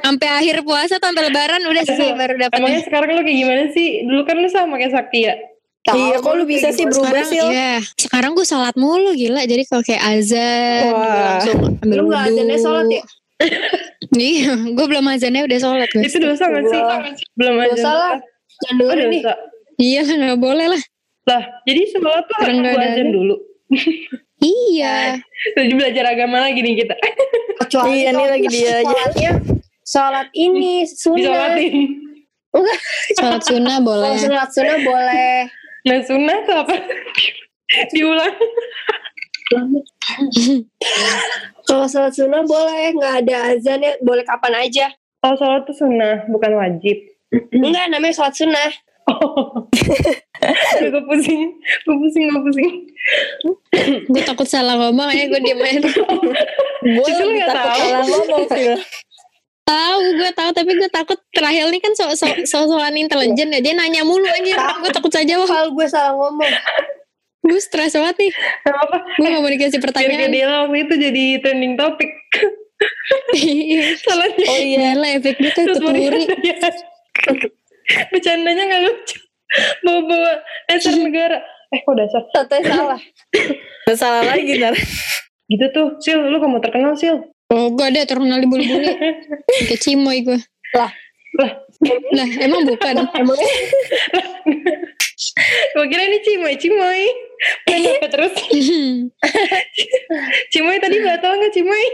Sampai 0.00 0.28
akhir 0.32 0.64
puasa 0.64 0.96
tuh 0.96 1.12
sampai 1.12 1.28
lebaran 1.28 1.60
udah 1.60 1.84
sih 1.84 2.08
baru 2.16 2.32
Emangnya 2.48 2.80
sekarang 2.80 3.12
lu 3.12 3.22
kayak 3.22 3.36
gimana 3.36 3.62
sih? 3.70 3.88
Dulu 4.08 4.20
kan 4.24 4.36
lu 4.40 4.48
sama 4.48 4.80
kayak 4.80 4.96
Sakti 4.96 5.20
ya? 5.28 5.36
Iya 5.82 6.22
kok 6.22 6.32
lu 6.38 6.46
bisa 6.46 6.70
sih 6.70 6.86
berubah 6.86 7.10
Sekarang 7.10 7.26
sih? 7.26 7.38
iya. 7.42 7.74
Sekarang 7.98 8.38
gue 8.38 8.46
sholat 8.46 8.78
mulu 8.78 9.12
gila. 9.12 9.42
Jadi 9.42 9.66
kalau 9.66 9.82
kayak 9.82 10.02
azan 10.14 10.94
Wah. 10.94 11.42
langsung 11.42 11.58
ambil 11.82 11.96
Lu 11.98 12.02
nggak 12.06 12.22
wudhu. 12.22 12.32
azannya 12.38 12.58
sholat 12.62 12.86
ya? 12.88 13.02
Iya, 14.12 14.52
gue 14.76 14.86
belum 14.86 15.06
azannya 15.08 15.42
udah 15.42 15.58
sholat 15.58 15.88
gue. 15.88 16.04
Itu 16.04 16.18
dosa 16.18 16.44
gak 16.44 16.64
sih? 16.66 16.80
Belum 17.32 17.56
aja. 17.56 17.72
Dosa 17.72 17.90
lah. 17.90 18.14
Jangan 18.60 18.74
Oh, 18.74 18.78
dengerin 18.84 19.06
nih. 19.08 19.22
dosa. 19.22 19.34
Iya 19.76 20.00
lah 20.04 20.14
gak 20.28 20.40
boleh 20.40 20.66
lah. 20.68 20.82
Lah, 21.22 21.42
jadi 21.64 21.80
sholat 21.88 22.22
tuh 22.22 22.34
harus 22.36 22.56
ada 22.56 22.68
azan 22.68 22.82
azan. 22.84 23.08
dulu. 23.08 23.34
Iya. 24.38 25.22
Jadi 25.56 25.72
belajar 25.72 26.04
agama 26.08 26.38
lagi 26.40 26.60
nih 26.60 26.82
kita. 26.82 26.94
Kecuali 27.58 27.94
Iya, 27.96 28.10
nih 28.10 28.26
lagi 28.28 28.46
dia 28.48 28.72
aja. 28.74 28.82
Sholatnya 28.84 29.32
sholat 29.82 30.28
ini 30.34 30.72
sunnah. 30.84 31.18
Disolatin. 31.18 31.74
Sholat 33.16 33.42
sunnah 33.42 33.76
boleh. 33.80 34.12
Sholat 34.18 34.50
sunnah 34.50 34.78
boleh. 34.78 35.38
Nah 35.82 35.98
sunnah 36.02 36.36
tuh 36.42 36.56
apa? 36.58 36.74
Diulang. 37.88 38.34
Kalau 41.68 41.86
sholat 41.86 42.12
sunnah 42.12 42.42
boleh, 42.44 42.92
nggak 42.96 43.14
ada 43.24 43.36
azan 43.54 43.80
ya, 43.80 43.92
boleh 44.02 44.24
kapan 44.26 44.66
aja. 44.66 44.86
Oh 45.22 45.34
sholat 45.38 45.62
tuh 45.64 45.76
sunnah, 45.76 46.26
bukan 46.26 46.52
wajib. 46.58 46.96
Enggak, 47.54 47.88
namanya 47.88 48.12
sholat 48.12 48.34
sunnah. 48.34 48.70
Oh. 49.10 49.66
Gue 50.82 51.02
pusing. 51.06 51.42
Gue 51.86 51.96
pusing, 52.02 52.24
gue 52.30 52.42
pusing. 52.42 52.72
gue 54.10 54.22
takut 54.22 54.46
salah 54.46 54.78
ngomong 54.78 55.10
ya 55.10 55.26
gue 55.26 55.40
diem 55.42 55.58
aja. 55.58 55.90
Gue 56.82 57.10
takut 57.10 57.50
tahu. 57.50 57.78
salah 57.78 58.02
ngomong 58.06 58.42
sih. 58.50 58.78
tahu 59.62 60.02
gue 60.18 60.30
tahu 60.34 60.50
tapi 60.50 60.70
gue 60.74 60.90
takut 60.90 61.18
terakhir 61.30 61.70
ini 61.70 61.78
kan 61.78 61.94
so 61.94 62.10
so 62.18 62.26
so 62.42 62.66
soal 62.66 62.90
intelijen 62.90 63.54
ya 63.54 63.62
dia 63.62 63.74
nanya 63.78 64.02
mulu 64.02 64.26
aja 64.26 64.74
gue 64.82 64.90
takut 64.90 65.10
saja 65.14 65.38
Kalau 65.38 65.70
gue 65.70 65.86
salah 65.86 66.14
ngomong. 66.18 66.52
Gue 67.42 67.58
stres 67.58 67.92
banget 67.92 68.16
nih 68.22 68.30
Gak 68.62 68.74
gue 69.18 69.26
gak 69.26 69.40
mau 69.42 69.50
dikasih 69.50 69.80
pertanyaan 69.82 70.30
Dela 70.30 70.54
waktu 70.64 70.78
itu 70.86 70.94
jadi 70.96 71.24
trending 71.42 71.74
topik. 71.74 72.10
Salahnya. 74.02 74.46
oh 74.46 74.58
iya 74.58 74.94
lah 74.94 75.10
efek 75.14 75.38
gue 75.38 75.50
tuh 75.50 75.64
tuturi 75.70 76.26
Bercandanya 78.10 78.62
gak 78.64 78.82
lucu. 78.86 79.16
Bawa-bawa 79.82 80.32
dasar 80.66 80.94
negara. 80.96 81.38
Eh 81.70 81.80
kok 81.82 81.94
dasar? 81.94 82.22
Tata 82.30 82.56
salah. 82.62 83.00
Gak 83.86 83.98
salah 83.98 84.22
lagi 84.24 84.56
ntar. 84.56 84.74
Gitu 85.46 85.66
tuh. 85.70 85.98
Sil, 86.00 86.18
lu 86.22 86.38
kamu 86.38 86.62
terkenal 86.62 86.94
Sil. 86.96 87.18
oh 87.52 87.68
gue 87.68 87.84
ada 87.84 88.08
terkenal 88.08 88.40
di 88.40 88.48
bulu-bulu 88.48 88.80
kayak 89.68 89.76
cimoy 89.76 90.24
gue 90.24 90.40
Lah. 90.72 90.88
Lah. 91.36 91.52
lah 92.16 92.28
emang 92.40 92.64
bukan 92.64 93.04
Emangnya 93.12 93.44
Gue 95.76 95.86
kira 95.88 96.02
ini 96.08 96.18
Cimoy, 96.24 96.54
Cimoy. 96.58 97.02
Main 97.66 97.82
apa 97.98 98.08
terus? 98.10 98.34
Cimoy 100.52 100.76
tadi 100.78 100.96
batal 101.02 101.38
gak 101.38 101.52
Cimoy? 101.54 101.86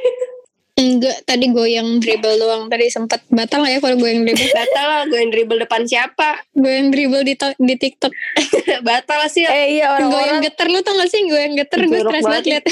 enggak 0.78 1.26
tadi 1.26 1.50
goyang 1.50 1.98
dribble 1.98 2.38
doang 2.38 2.70
tadi 2.70 2.86
sempat 2.86 3.18
batal 3.34 3.66
gak 3.66 3.72
ya 3.74 3.78
kalau 3.82 3.98
goyang 3.98 4.22
dribble 4.22 4.46
batal 4.62 4.86
lah 4.86 5.02
gue 5.10 5.18
yang 5.18 5.30
dribble 5.34 5.58
depan 5.58 5.82
siapa? 5.82 6.38
goyang 6.54 6.94
dribble 6.94 7.26
di 7.26 7.34
di 7.34 7.74
tiktok 7.74 8.14
batal 8.86 9.26
sih. 9.26 9.42
Eh 9.42 9.82
iya 9.82 9.98
goyang 9.98 10.14
orang-orang 10.14 10.38
geter 10.46 10.66
lu 10.70 10.78
tau 10.86 10.94
gak 10.94 11.10
sih 11.10 11.26
goyang 11.26 11.58
geter 11.58 11.82
gue 11.82 11.98
stres 11.98 12.22
banget 12.22 12.44
liat 12.46 12.64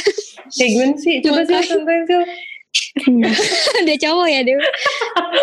Kayak 0.54 0.68
gimana 0.70 0.94
sih? 1.02 1.14
Coba 1.18 1.40
contohin 1.42 2.02
Sil. 2.06 2.22
ada 3.82 3.94
cowok 3.98 4.26
ya 4.30 4.40
dia 4.46 4.58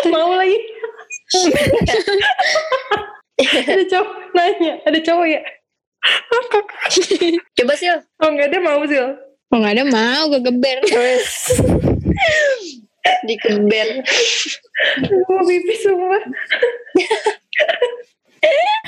Mau 0.08 0.32
lagi. 0.32 0.58
Ada 3.42 3.84
cowok 3.90 4.10
nanya, 4.34 4.72
ada 4.86 4.98
cowok 5.02 5.26
ya? 5.26 5.40
Coba 7.58 7.72
sih. 7.74 7.88
Oh 8.20 8.28
enggak, 8.30 8.52
dia 8.52 8.60
mau 8.60 8.84
Sil. 8.86 9.06
Oh 9.50 9.56
nggak 9.58 9.74
ada 9.78 9.84
mau 9.86 10.22
gue 10.30 10.40
geber. 10.42 10.78
Dikeber. 13.28 13.88
Mau 15.28 15.44
pipis 15.44 15.80
semua. 15.84 16.18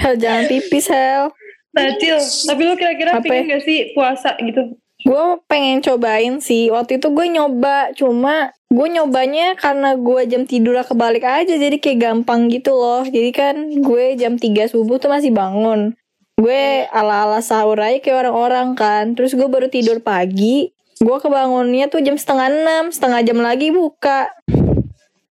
Hel 0.01 0.15
jangan 0.21 0.45
pipis 0.49 0.87
Hel. 0.89 1.33
Nah, 1.77 1.93
Cil, 2.01 2.17
tapi 2.49 2.61
lu 2.65 2.73
kira-kira 2.73 3.21
Apa? 3.21 3.29
pengen 3.29 3.53
gak 3.53 3.69
sih 3.69 3.93
puasa 3.93 4.33
gitu? 4.41 4.81
Gue 5.05 5.39
pengen 5.45 5.85
cobain 5.85 6.41
sih. 6.41 6.73
Waktu 6.73 6.97
itu 6.97 7.13
gue 7.13 7.27
nyoba, 7.29 7.93
cuma 7.93 8.57
gue 8.73 8.87
nyobanya 8.89 9.53
karena 9.55 9.93
gue 9.95 10.25
jam 10.25 10.49
tidurnya 10.49 10.89
kebalik 10.89 11.23
aja, 11.23 11.55
jadi 11.55 11.77
kayak 11.77 11.99
gampang 12.01 12.49
gitu 12.49 12.73
loh. 12.73 13.05
Jadi 13.05 13.31
kan 13.37 13.55
gue 13.69 14.05
jam 14.17 14.41
3 14.41 14.73
subuh 14.73 14.97
tuh 14.97 15.13
masih 15.13 15.37
bangun. 15.37 15.93
Gue 16.41 16.85
ala-ala 16.93 17.45
sahur 17.45 17.77
aja 17.77 18.01
kayak 18.01 18.29
orang-orang 18.29 18.73
kan. 18.73 19.13
Terus 19.13 19.37
gue 19.37 19.49
baru 19.49 19.69
tidur 19.69 20.01
pagi. 20.01 20.73
Gue 20.97 21.21
kebangunnya 21.21 21.93
tuh 21.93 22.01
jam 22.01 22.17
setengah 22.17 22.49
enam, 22.49 22.85
setengah 22.89 23.21
jam 23.21 23.39
lagi 23.45 23.69
buka. 23.69 24.33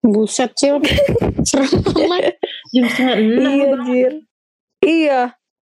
Buset 0.06 0.54
cil. 0.54 0.78
Serem 1.48 1.82
amat. 1.82 2.38
Jam 2.70 2.86
setengah 2.86 3.18
enam. 3.18 3.42
Iya, 3.42 3.70
Jir. 3.84 4.14
Iya. 4.86 5.22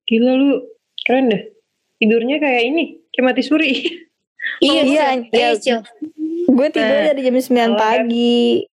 Gila 0.07 0.33
lu, 0.35 0.57
keren 1.07 1.31
deh. 1.31 1.43
Tidurnya 2.01 2.41
kayak 2.41 2.63
ini, 2.65 2.83
kayak 3.13 3.25
mati 3.27 3.43
suri. 3.45 3.73
Iya, 4.61 4.83
Iya, 4.83 5.07
iya. 5.31 5.49
Iya. 5.53 5.79
Gue 6.49 6.69
tidur 6.73 6.97
Nah, 6.97 7.13
dari 7.13 7.21
jam 7.23 7.37
9 7.37 7.45
kalau 7.47 7.77
pagi. 7.77 8.65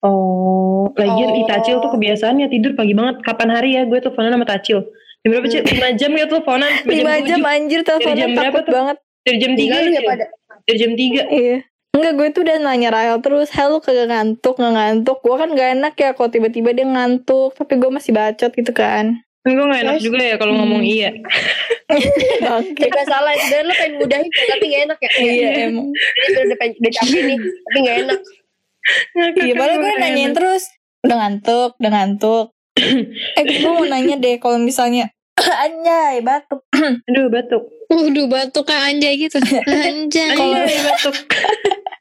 Oh, 0.00 0.88
lagian 0.96 1.30
Oh. 1.30 1.40
Itacil 1.44 1.76
tuh 1.78 1.90
kebiasaannya 1.92 2.46
tidur 2.48 2.72
pagi 2.72 2.94
banget. 2.94 3.20
Kapan 3.20 3.48
hari 3.52 3.70
ya 3.74 3.84
gue 3.84 3.98
teleponan 3.98 4.32
sama 4.32 4.46
Tacil? 4.46 4.86
Jam 5.20 5.28
berapa 5.28 5.46
Cil? 5.46 5.62
5 5.62 6.00
jam 6.00 6.10
ya 6.14 6.24
teleponan? 6.24 6.70
5 6.88 7.28
jam 7.28 7.40
anjir 7.44 7.80
Dari 7.82 7.88
teleponnya 7.90 8.16
jam 8.16 8.30
berapa 8.32 8.48
takut 8.48 8.64
tuh? 8.64 8.72
banget. 8.72 8.96
Dari 9.20 9.36
jam 9.36 9.52
3 9.52 9.58
Tinggal 9.60 9.80
lu 9.82 9.90
ya 9.90 10.02
pada. 10.06 10.24
Dari 10.64 10.78
jam 10.78 10.92
3. 10.94 11.22
Iya. 11.28 11.56
Enggak, 11.90 12.12
gue 12.16 12.28
tuh 12.30 12.42
udah 12.46 12.56
nanya 12.56 12.88
Rahel 12.88 13.18
terus, 13.18 13.50
Hel 13.50 13.68
lu 13.68 13.78
kagak 13.82 14.08
ngantuk, 14.08 14.54
gak 14.56 14.72
ngantuk. 14.72 15.18
Gue 15.20 15.36
kan 15.36 15.48
gak 15.52 15.68
enak 15.76 15.94
ya 15.98 16.10
kalau 16.14 16.30
tiba-tiba 16.30 16.70
dia 16.70 16.86
ngantuk, 16.86 17.50
tapi 17.52 17.76
gue 17.76 17.90
masih 17.90 18.14
bacot 18.14 18.50
gitu 18.50 18.72
kan. 18.72 19.20
Kan 19.40 19.56
gue 19.56 19.66
gak 19.72 19.82
enak 19.88 19.96
Terus? 19.96 20.04
juga 20.04 20.20
ya 20.20 20.36
kalau 20.36 20.52
ngomong 20.60 20.82
iya. 20.84 21.10
Bangke. 22.44 22.86
Gak 22.92 23.06
salah, 23.08 23.32
sebenernya 23.34 23.66
lo 23.66 23.74
pengen 23.74 23.92
mudahin 23.96 24.28
tapi 24.28 24.64
gak 24.68 24.82
enak 24.84 24.98
ya. 25.00 25.10
iya 25.16 25.48
emang. 25.66 25.88
Jadi 25.90 26.40
udah, 26.44 26.58
pengen, 26.60 26.74
udah 26.76 26.92
capek 26.92 27.20
nih, 27.24 27.38
tapi 27.40 27.78
gak 27.80 27.96
enak. 28.04 28.20
Iya, 29.40 29.54
padahal 29.56 29.78
gue 29.80 29.92
nanyain 29.96 30.32
terus, 30.36 30.64
udah 31.04 31.16
ngantuk, 31.16 31.70
udah 31.80 31.90
ngantuk. 31.90 32.46
eh, 33.38 33.44
gue 33.44 33.70
mau 33.70 33.84
nanya 33.88 34.16
deh 34.20 34.36
kalau 34.36 34.60
misalnya, 34.60 35.08
anjay, 35.64 36.20
batuk. 36.20 36.60
Aduh, 37.08 37.32
batuk. 37.32 37.64
Waduh 37.90 38.30
batuk 38.30 38.70
kayak 38.70 38.94
anjay 38.94 39.18
gitu. 39.18 39.42
Anjay. 39.66 40.30
Anjay, 40.30 40.78
batuk. 40.88 41.16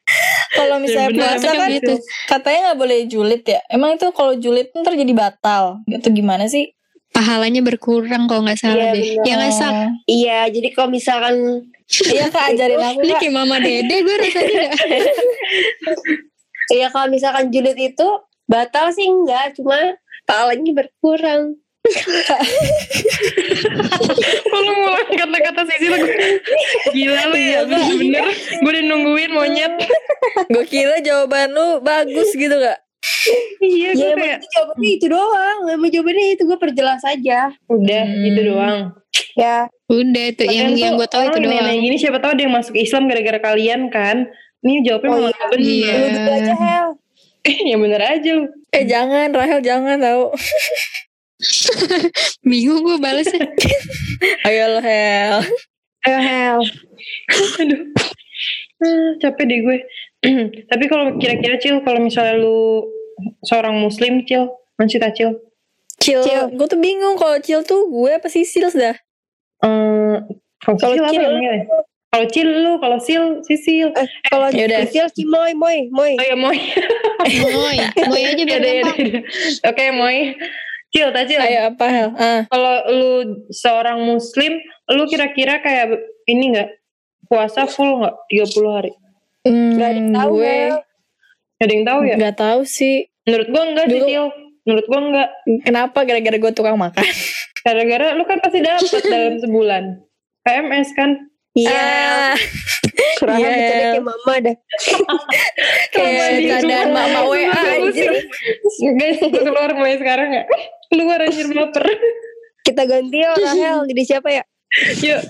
Kalau 0.57 0.81
misalnya 0.81 1.13
Bener, 1.13 1.37
puasa 1.37 1.49
kan 1.53 1.69
gitu. 1.69 1.93
katanya 2.25 2.59
nggak 2.69 2.79
boleh 2.81 2.99
julid 3.05 3.43
ya. 3.45 3.61
Emang 3.69 3.93
itu 3.93 4.09
kalau 4.09 4.33
julid 4.33 4.73
ntar 4.73 4.97
jadi 4.97 5.13
batal, 5.13 5.85
gitu 5.85 6.09
gimana 6.09 6.49
sih? 6.49 6.73
Pahalanya 7.19 7.59
berkurang 7.59 8.25
kalau 8.25 8.41
nggak 8.41 8.55
salah 8.57 8.79
Iya, 8.79 8.95
deh. 8.95 9.03
bener. 9.03 9.27
Ya 9.27 9.33
nggak 9.35 9.51
sak. 9.53 9.73
Iya, 10.07 10.39
jadi 10.47 10.67
kalau 10.71 10.89
misalkan 10.89 11.35
Iya 12.15 12.25
kak 12.29 12.45
ajarin 12.49 12.79
aku 12.79 12.99
Ini 13.01 13.13
kayak 13.13 13.33
mama 13.33 13.55
dede 13.59 13.95
gue 13.99 14.15
rasanya 14.15 14.55
gak. 14.63 14.71
Iya 16.69 16.87
kalau 16.89 17.07
misalkan 17.09 17.49
julid 17.49 17.75
itu 17.75 18.07
batal 18.45 18.87
sih 18.89 19.03
enggak, 19.03 19.51
cuma 19.53 19.75
pahalanya 20.23 20.71
berkurang. 20.71 21.59
Kalau 24.45 24.71
ngulang 24.75 25.09
kata-kata 25.09 25.61
Sisi 25.65 25.87
lu 25.87 25.97
Gila 26.91 27.23
lu 27.25 27.39
ya 27.39 27.63
Bener-bener 27.63 28.25
Gue 28.59 28.69
udah 28.69 28.83
nungguin 28.83 29.31
monyet 29.31 29.73
Gue 30.45 30.65
kira 30.65 30.99
jawaban 30.99 31.49
lu 31.49 31.79
bagus 31.79 32.35
gitu 32.35 32.51
kak. 32.51 32.83
Iya 33.59 33.89
gue 33.91 33.99
Ya 33.99 34.07
emang 34.09 34.19
kayak 34.21 34.37
itu 34.37 34.47
jawabannya 34.49 34.89
itu 34.91 35.05
doang. 35.07 35.57
Emang 35.67 35.89
jawabannya 35.89 36.25
itu 36.31 36.43
gue 36.43 36.57
perjelas 36.57 37.01
aja. 37.03 37.39
Udah 37.65 38.03
Hmm. 38.03 38.21
gitu 38.23 38.41
doang 38.47 38.79
Ya, 39.33 39.57
Udah 39.85 40.25
itu 40.27 40.43
yang 40.43 40.69
Kalian 40.69 40.77
yang 40.77 40.93
tuh 40.93 40.99
gue 40.99 41.07
tahu 41.09 41.23
itu 41.25 41.39
doang. 41.41 41.77
gini 41.77 41.95
siapa 41.95 42.17
tahu 42.17 42.31
ada 42.31 42.41
yang 42.41 42.53
masuk 42.53 42.75
Islam 42.75 43.03
gara-gara 43.05 43.39
kalian 43.41 43.81
kan 43.87 44.27
Ini 44.59 44.83
jawabnya 44.83 45.09
Oh 45.09 45.15
malah 45.17 45.31
iya. 45.31 45.45
bener 45.47 45.63
Iya. 45.65 45.93
lu 45.93 46.07
dulu 46.11 46.31
aja 46.33 46.53
Hel. 46.55 46.87
Ya 47.69 47.75
bener 47.77 48.01
aja 48.01 48.29
lu 48.33 48.43
Eh 48.69 48.83
jangan 48.85 49.27
Rahel 49.31 49.59
jangan 49.61 49.97
tau. 49.97 50.23
Bingung 52.43 52.83
gue 52.83 52.97
balesnya. 52.97 53.47
Ayo 54.45 54.63
lo 54.69 54.79
Hel. 54.79 55.37
Ayo 56.03 56.19
Hel. 56.19 56.59
Aduh 57.57 57.81
Ah, 58.79 59.11
Capek 59.19 59.43
deh 59.43 59.59
gue 59.59 59.77
Tapi 60.71 60.85
kalau 60.85 61.15
kira-kira 61.15 61.55
Cil 61.57 61.79
Kalau 61.79 61.99
misalnya 61.99 62.35
lu 62.35 62.83
Seorang 63.41 63.75
muslim 63.75 64.23
Cil 64.23 64.47
Masih 64.75 64.97
tak 64.97 65.13
Cil 65.13 65.35
Cil, 65.99 66.23
Cil. 66.23 66.43
gue 66.49 66.63
tuh 66.65 66.79
bingung 66.79 67.15
kalau 67.15 67.35
Cil 67.37 67.59
tuh 67.61 67.83
gue 67.85 68.07
apa 68.09 68.27
sih 68.27 68.43
Sils 68.43 68.71
dah. 68.71 68.95
Eh, 69.59 70.15
Kalau 70.57 70.75
Kalau 70.75 70.95
Cil 70.95 71.03
apa 71.03 71.11
Cil, 71.11 71.23
ya? 71.37 71.55
Kalau 72.09 72.25
Cil 72.25 72.47
lu 72.47 72.71
Kalau 72.77 72.97
Sil 72.97 73.23
Sisil 73.43 73.91
Eh, 73.91 74.07
kalau 74.25 74.47
Yaudah. 74.49 74.87
Cil 74.87 75.11
Cimoy, 75.11 75.51
moy, 75.51 75.91
moy. 75.91 76.15
Oh 76.15 76.23
ya 76.23 76.35
Moy 76.35 76.55
Moy, 77.19 77.77
Moy 78.07 78.21
aja 78.25 78.43
biar 78.47 78.59
gampang. 78.59 78.97
Oke 79.67 79.83
Moy 79.91 80.17
Cil 80.89 81.11
tak 81.11 81.27
Cil 81.27 81.37
Ayo 81.37 81.69
apa 81.69 81.85
Hel? 81.85 82.09
Ah. 82.15 82.41
Kalau 82.47 82.73
lu 82.89 83.11
seorang 83.49 83.99
muslim, 84.01 84.57
lu 84.89 85.03
kira-kira 85.05 85.59
kayak 85.59 85.93
ini 86.25 86.55
nggak 86.55 86.69
puasa 87.27 87.67
full 87.67 87.99
nggak 87.99 88.15
30 88.25 88.49
hari? 88.71 88.91
Hmm, 89.41 89.71
Gak 89.73 89.87
ada 89.87 89.97
yang 89.97 90.11
tahu 90.11 90.31
gue 90.35 90.45
Hel. 90.45 90.77
Gak 91.51 91.65
ada 91.65 91.73
yang 91.73 91.85
tahu 91.85 91.99
ya? 92.01 92.15
nggak 92.15 92.37
tahu 92.37 92.61
sih. 92.63 92.95
Menurut 93.23 93.47
gua 93.49 93.63
enggak 93.63 93.85
sih, 93.85 93.93
Dulu- 93.95 94.07
Cil. 94.07 94.25
Menurut 94.61 94.85
gua 94.85 94.99
enggak. 95.01 95.29
Kenapa 95.61 95.99
gara-gara 96.01 96.37
gue 96.37 96.51
tukang 96.51 96.75
makan? 96.75 97.03
Gara-gara 97.59 98.07
lu 98.13 98.23
kan 98.23 98.39
pasti 98.39 98.59
dapat 98.59 99.01
dalam 99.09 99.35
sebulan. 99.37 99.83
PMS 100.41 100.89
kan? 100.93 101.09
Iya. 101.51 101.71
Ah, 101.71 102.35
Kurang 103.17 103.35
bercanda 103.37 103.59
Hel. 103.65 103.91
kayak 103.91 104.05
mama 104.05 104.33
dah. 104.39 104.55
kayak 105.93 106.27
keadaan 106.41 106.89
mama 106.89 107.19
WA 107.25 107.47
anjir. 107.49 108.11
Guys, 108.93 109.19
keluar 109.19 109.69
mulai 109.73 109.95
sekarang 109.95 110.29
ya. 110.31 110.43
Keluar 110.87 111.19
anjir 111.19 111.47
baper. 111.49 111.85
Kita 112.61 112.83
ganti 112.85 113.17
ya 113.17 113.33
Rahel. 113.33 113.77
Jadi 113.85 114.01
siapa 114.05 114.29
ya? 114.29 114.43
Yuk. 114.99 115.21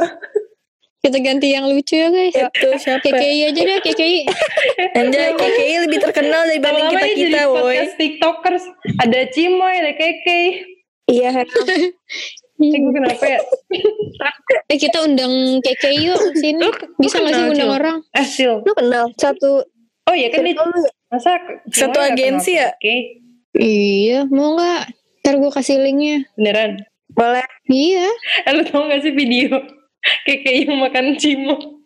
Kita 1.00 1.16
ganti 1.24 1.56
yang 1.56 1.72
lucu 1.72 1.96
ya 1.96 2.12
guys. 2.12 2.36
Itu 2.36 2.68
siapa? 2.76 3.00
KKI 3.08 3.40
aja 3.48 3.62
deh 3.64 3.80
KKI. 3.80 4.20
Anjay, 5.00 5.32
KKI 5.32 5.76
lebih 5.88 6.00
terkenal 6.04 6.44
dibanding 6.52 6.92
Lama-lama 6.92 7.08
kita 7.08 7.24
kita, 7.24 7.42
woi. 7.48 7.56
podcast 7.56 7.96
tiktokers. 7.96 8.64
Ada 9.00 9.20
Cimoy, 9.32 9.74
ada 9.80 9.94
Keke. 9.96 10.42
Iya 11.08 11.30
gue 12.60 12.92
kenapa 12.92 13.24
ya? 13.24 13.40
Eh 14.68 14.76
kita 14.76 15.08
undang 15.08 15.64
KKI 15.64 16.12
yuk 16.12 16.20
sini. 16.36 16.68
Bisa 17.00 17.24
gak 17.24 17.32
sih 17.32 17.46
undang 17.48 17.72
orang? 17.72 17.98
Eh, 18.12 18.28
Sil. 18.28 18.60
Lu 18.68 18.76
kenal 18.76 19.08
satu 19.16 19.64
Oh 20.04 20.16
iya 20.18 20.28
kan 20.28 20.44
dia? 20.44 20.60
Masa 21.08 21.40
Satu 21.72 21.96
agensi 21.96 22.60
ya? 22.60 22.76
Iya, 23.56 24.28
mau 24.28 24.60
gak? 24.60 24.92
Ntar 25.24 25.40
gue 25.40 25.52
kasih 25.56 25.80
linknya. 25.80 26.28
Beneran? 26.36 26.84
Boleh. 27.16 27.48
Iya. 27.72 28.12
Eh, 28.44 28.52
lu 28.52 28.68
tau 28.68 28.84
gak 28.92 29.00
sih 29.08 29.16
video 29.16 29.79
Keke 30.30 30.52
yang 30.62 30.78
makan 30.78 31.18
cimo? 31.18 31.82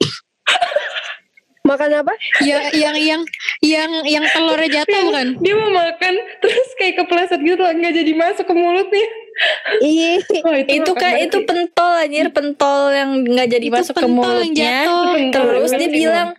Makan 1.63 1.95
apa? 1.95 2.11
Ya, 2.43 2.67
yang 2.75 2.91
yang 2.99 3.21
yang 3.63 3.91
yang 4.03 4.23
telurnya 4.27 4.83
jatuh 4.83 4.99
bukan? 5.07 5.27
Dia 5.39 5.55
mau 5.55 5.71
makan 5.71 6.13
terus 6.43 6.67
kayak 6.75 6.99
kepleset 6.99 7.39
gitu 7.39 7.55
lah 7.55 7.71
nggak 7.71 7.95
jadi 7.95 8.11
masuk 8.13 8.43
ke 8.43 8.53
mulutnya. 8.53 9.07
Iya. 9.79 10.11
Oh, 10.43 10.51
Itu 10.59 10.91
makan 10.91 10.99
kan 10.99 11.13
itu 11.17 11.37
pentol 11.41 11.91
anjir, 11.95 12.27
pentol 12.29 12.91
yang 12.91 13.09
nggak 13.23 13.47
jadi 13.49 13.63
Itu 13.65 13.75
masuk 13.79 13.93
ke 13.95 14.01
pentol 14.01 14.11
yang 14.11 14.35
mulutnya. 14.43 14.75
jatuh. 14.83 15.15
Terus 15.31 15.69
dia 15.71 15.87
cimo. 15.87 15.95
bilang, 15.95 16.29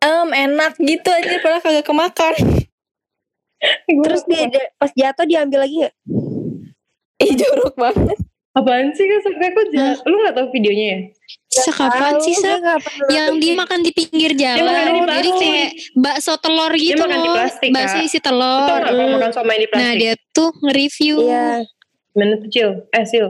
"Em, 0.00 0.28
enak 0.30 0.72
gitu 0.78 1.08
aja 1.10 1.34
padahal 1.36 1.60
kagak 1.60 1.84
kemakan." 1.84 2.34
Gua 3.90 4.04
Terus 4.06 4.22
dia, 4.24 4.42
dia 4.46 4.64
pas 4.78 4.88
jatuh 4.88 5.26
diambil 5.26 5.58
lagi 5.60 5.74
nggak? 5.82 5.94
Ih, 7.20 7.32
jorok 7.34 7.74
banget. 7.74 8.16
apaan 8.50 8.90
sih 8.92 9.04
kan 9.04 9.18
sebenarnya 9.20 9.52
kok 9.52 9.66
jahat? 9.70 9.98
Lu 10.04 10.14
nggak 10.16 10.34
tahu 10.34 10.46
videonya 10.50 10.86
ya? 10.86 10.98
Sak 11.50 11.74
kapan 11.74 12.14
Tahu, 12.14 12.22
sih 12.22 12.34
pernah 12.38 12.78
Yang 13.10 13.30
dia 13.36 13.54
makan 13.54 13.78
di 13.80 13.90
pinggir 13.90 14.32
jalan. 14.32 14.62
makan 14.64 14.86
di 14.86 15.02
Jadi 15.10 15.30
kayak 15.34 15.70
bakso 15.94 16.32
telur 16.38 16.72
gitu 16.72 16.94
makan 16.96 17.10
di 17.10 17.26
loh. 17.26 17.34
plastik, 17.34 17.70
bakso 17.70 17.98
isi 17.98 18.18
telur. 18.18 18.70
nggak 18.70 18.86
kalau 18.86 19.06
makan 19.10 19.30
somai 19.30 19.56
di 19.56 19.66
Nah 19.66 19.68
plastik? 19.68 19.98
dia 19.98 20.12
tuh 20.30 20.50
nge-review. 20.56 21.14
Iya. 21.20 21.46
Mana 22.12 22.34
tuh 22.36 22.48
Cil? 22.48 22.70
Eh 22.88 23.02
Sil. 23.02 23.26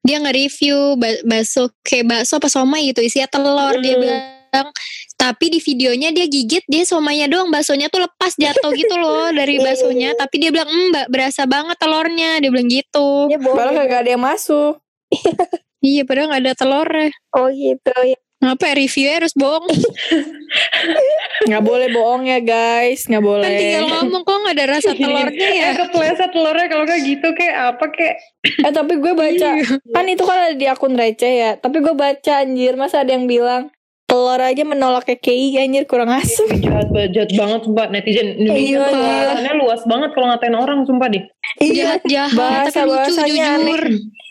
Dia 0.00 0.16
nge-review 0.18 0.76
ba- 0.96 1.20
bakso 1.22 1.68
kayak 1.82 2.04
bakso 2.06 2.34
apa 2.34 2.48
somai 2.48 2.88
gitu 2.88 3.00
isinya 3.00 3.28
telur. 3.28 3.76
Dia 3.76 3.94
Mm. 3.94 4.00
bilang 4.00 4.68
tapi 5.14 5.46
di 5.50 5.60
videonya 5.60 6.08
dia 6.08 6.24
gigit 6.24 6.64
dia 6.64 6.80
somainya 6.82 7.28
doang 7.28 7.52
baksonya 7.52 7.86
tuh 7.86 8.00
lepas 8.00 8.32
jatuh 8.32 8.72
gitu 8.72 8.96
loh 8.96 9.28
dari 9.28 9.60
Iya, 9.60 9.64
baksonya 9.66 10.08
iya. 10.08 10.16
tapi 10.16 10.34
dia 10.38 10.48
bilang 10.48 10.64
mm, 10.66 10.88
mbak 10.88 11.06
berasa 11.06 11.44
banget 11.44 11.76
telurnya 11.76 12.38
dia 12.38 12.48
bilang 12.48 12.64
gitu 12.66 13.28
Dia 13.28 13.36
bohong. 13.36 13.52
Padahal 13.52 13.76
kagak 13.76 14.00
ada 14.00 14.10
yang 14.10 14.24
masuk. 14.24 14.80
iya 15.84 16.02
padahal 16.02 16.28
nggak 16.32 16.42
ada 16.44 16.54
telurnya 16.54 17.10
Oh 17.36 17.48
gitu 17.52 17.92
ya. 18.02 18.18
Ngapa 18.38 18.70
ya, 18.70 18.74
reviewnya 18.78 19.14
harus 19.18 19.34
bohong? 19.34 19.66
Nggak 21.50 21.64
boleh 21.66 21.88
bohong 21.90 22.22
ya 22.30 22.38
guys, 22.38 23.02
nggak 23.10 23.18
boleh. 23.18 23.50
Kan 23.50 23.58
tinggal 23.58 23.84
ngomong 23.90 24.22
kok 24.22 24.38
nggak 24.46 24.54
ada 24.54 24.66
rasa 24.78 24.90
telurnya 25.00 25.48
ya. 25.50 25.66
Eh 25.66 25.74
kepleset 25.74 26.30
telurnya 26.30 26.66
kalau 26.70 26.84
kayak 26.86 27.02
gitu 27.02 27.28
kayak 27.34 27.56
apa 27.74 27.84
kayak 27.90 28.16
Eh 28.66 28.72
tapi 28.72 28.92
gue 29.02 29.12
baca 29.14 29.50
kan 29.66 30.04
itu 30.06 30.22
kan 30.22 30.38
ada 30.38 30.54
di 30.54 30.66
akun 30.70 30.94
receh 30.94 31.32
ya. 31.34 31.50
Tapi 31.58 31.76
gue 31.82 31.94
baca 31.98 32.32
anjir 32.38 32.78
masa 32.78 33.02
ada 33.02 33.10
yang 33.10 33.26
bilang 33.26 33.74
telur 34.08 34.40
aja 34.40 34.64
menolak 34.64 35.04
KKI 35.04 35.60
anjir 35.60 35.84
kurang 35.84 36.08
asem. 36.08 36.48
jahat 36.58 36.88
banget, 36.88 37.10
jahat 37.12 37.30
banget 37.30 37.60
sumpah 37.62 37.86
netizen 37.88 38.28
Indonesia 38.34 38.64
Iya, 38.64 38.80
tuh 38.88 38.96
iya. 39.36 39.52
luas 39.54 39.82
banget 39.84 40.10
kalau 40.10 40.26
ngatain 40.26 40.56
orang 40.56 40.78
sumpah 40.82 41.08
deh. 41.08 41.24
Jahat 41.60 42.00
jahat 42.04 42.32
Bahasa 42.32 42.72
tapi 42.78 42.88
lucu 42.88 42.96
bahasanya 42.96 43.48
jujur. 43.60 43.82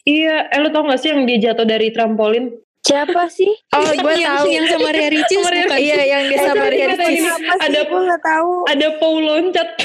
Iya, 0.03 0.35
eh 0.49 0.59
lu 0.59 0.69
tau 0.71 0.81
gak 0.83 0.97
sih 0.97 1.09
yang 1.09 1.21
dia 1.23 1.37
jatuh 1.43 1.63
dari 1.63 1.91
trampolin? 1.91 2.57
Siapa 2.79 3.27
sih? 3.27 3.51
Oh 3.69 3.83
gue 3.85 4.13
yang, 4.15 4.39
tahu. 4.39 4.45
yang 4.47 4.65
sama 4.65 4.89
Ria 4.89 5.09
Ricis 5.11 5.35
Sama 5.35 5.51
Ria 5.51 5.67
bukan? 5.67 5.77
Iya 5.77 6.01
yang 6.07 6.21
dia 6.25 6.39
sama 6.39 6.55
Eh, 6.57 6.69
Ria 6.71 6.85
tapi 6.87 7.03
Ricis. 7.03 7.25
ada 7.59 7.79
Gue 7.83 8.01
gak 8.01 8.21
tahu. 8.23 8.51
ada 8.65 8.87
Paul 8.97 9.19
loncat. 9.21 9.69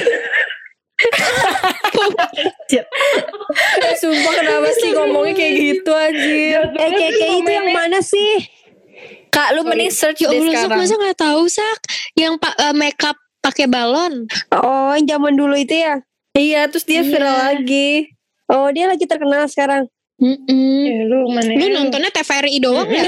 Sumpah 3.99 4.33
kenapa 4.33 4.69
sih 4.73 4.91
ngomongnya 4.93 5.35
kayak 5.35 5.55
gitu 5.59 5.91
anjir. 5.91 6.63
Jahat 6.65 6.79
Eh 6.79 6.91
kayak 6.91 7.13
kayak 7.13 7.37
itu 7.37 7.51
yang 7.51 7.69
mana 7.71 7.99
sih? 7.99 8.33
Kak 9.29 9.49
lu 9.53 9.63
mending 9.63 9.89
search 9.89 10.21
Ya 10.21 10.29
deh 10.29 10.39
sekarang. 10.39 10.77
masa 10.77 10.95
gak 10.95 11.19
tahu 11.19 11.43
Sak? 11.47 11.79
Yang 12.13 12.37
pak 12.37 12.55
eh, 12.55 12.73
makeup 12.73 13.17
pakai 13.39 13.65
balon. 13.65 14.29
Oh 14.51 14.93
yang 14.93 15.09
zaman 15.09 15.33
dulu 15.33 15.55
itu 15.55 15.73
ya? 15.75 15.99
Iya 16.33 16.65
terus 16.67 16.85
dia 16.85 17.01
viral 17.01 17.29
Iya. 17.29 17.45
lagi. 17.55 17.91
Oh 18.47 18.69
dia 18.69 18.85
lagi 18.87 19.05
terkenal 19.05 19.45
sekarang. 19.47 19.89
Mm-mm. 20.17 20.85
Eh, 20.85 21.03
lu 21.03 21.27
mana? 21.27 21.51
Lu 21.51 21.67
nontonnya 21.71 22.11
TVRI 22.11 22.57
doang 22.59 22.87
ya? 22.87 23.03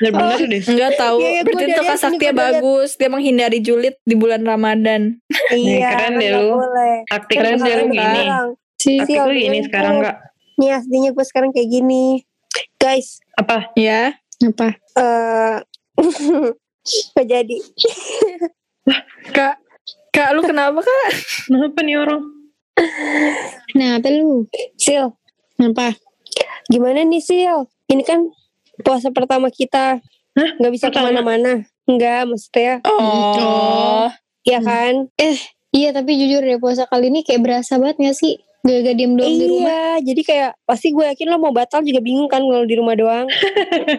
Bener-bener 0.00 0.38
deh. 0.46 0.62
Enggak 0.62 0.92
tahu. 0.94 1.18
Iya, 1.18 1.40
gua 1.40 1.46
Berarti 1.48 1.64
lihat 1.64 1.78
Kak 1.78 1.86
ini, 1.88 1.98
Sakti 1.98 2.14
gua 2.16 2.20
udah 2.20 2.30
lihat. 2.30 2.54
bagus. 2.54 2.90
Dia 2.94 3.08
menghindari 3.08 3.58
julid 3.58 3.94
di 4.00 4.14
bulan 4.14 4.42
Ramadan. 4.42 5.18
Iya 5.48 5.88
keren 5.88 6.12
kan 6.12 6.12
deh 6.16 6.30
lu. 6.30 6.48
Taktik 7.08 7.36
Kan 7.36 7.44
keren 7.44 7.58
deh 7.58 7.74
lu 7.74 7.84
gini. 7.88 7.96
sekarang. 7.96 8.46
Si 8.76 8.92
Taktik 8.96 9.18
lu 9.20 9.32
gini 9.32 9.56
gue 9.56 9.66
sekarang 9.66 9.94
tuh. 9.94 10.04
gak? 10.04 10.16
Nih 10.54 10.70
aslinya 10.70 11.10
gue 11.10 11.24
sekarang 11.24 11.50
kayak 11.50 11.68
gini. 11.68 12.04
Guys, 12.76 13.18
Apa? 13.34 13.70
Ya. 13.74 14.14
apa? 14.40 14.76
eh 14.94 15.56
Gak 17.16 17.26
jadi. 17.26 17.56
Kak. 19.32 19.56
Kak 20.12 20.30
lu 20.30 20.44
kenapa 20.44 20.78
kak? 20.78 21.10
Kenapa 21.48 21.78
nih 21.80 21.96
orang? 21.98 22.22
Nah, 23.74 23.98
apa 23.98 24.08
lu? 24.12 24.44
Sil, 24.78 25.16
Apa? 25.56 25.96
gimana 26.68 27.02
nih 27.02 27.22
Sil? 27.24 27.66
Ini 27.88 28.02
kan 28.04 28.28
puasa 28.84 29.10
pertama 29.10 29.48
kita. 29.48 29.98
Hah? 30.34 30.50
Gak 30.60 30.72
bisa 30.74 30.92
ke 30.92 30.98
mana-mana. 31.00 31.64
Enggak, 31.88 32.28
maksudnya. 32.28 32.84
Oh. 32.84 34.06
Iya 34.44 34.60
kan? 34.60 35.08
Iya, 35.72 35.90
tapi 35.90 36.14
jujur 36.14 36.44
deh 36.44 36.60
puasa 36.60 36.84
kali 36.86 37.08
ini 37.10 37.24
kayak 37.24 37.42
berasa 37.42 37.80
banget 37.80 37.96
gak 37.98 38.16
sih? 38.18 38.38
Gak-gak 38.64 38.94
diem 38.96 39.12
doang 39.12 39.36
di 39.36 39.44
rumah. 39.44 39.68
Iya, 39.68 40.08
jadi 40.08 40.22
kayak 40.24 40.50
pasti 40.64 40.88
gue 40.88 41.04
yakin 41.04 41.28
lo 41.28 41.36
mau 41.36 41.52
batal 41.52 41.84
juga 41.84 42.00
bingung 42.00 42.26
kan 42.26 42.40
kalau 42.40 42.64
di 42.64 42.74
rumah 42.74 42.96
doang. 42.96 43.28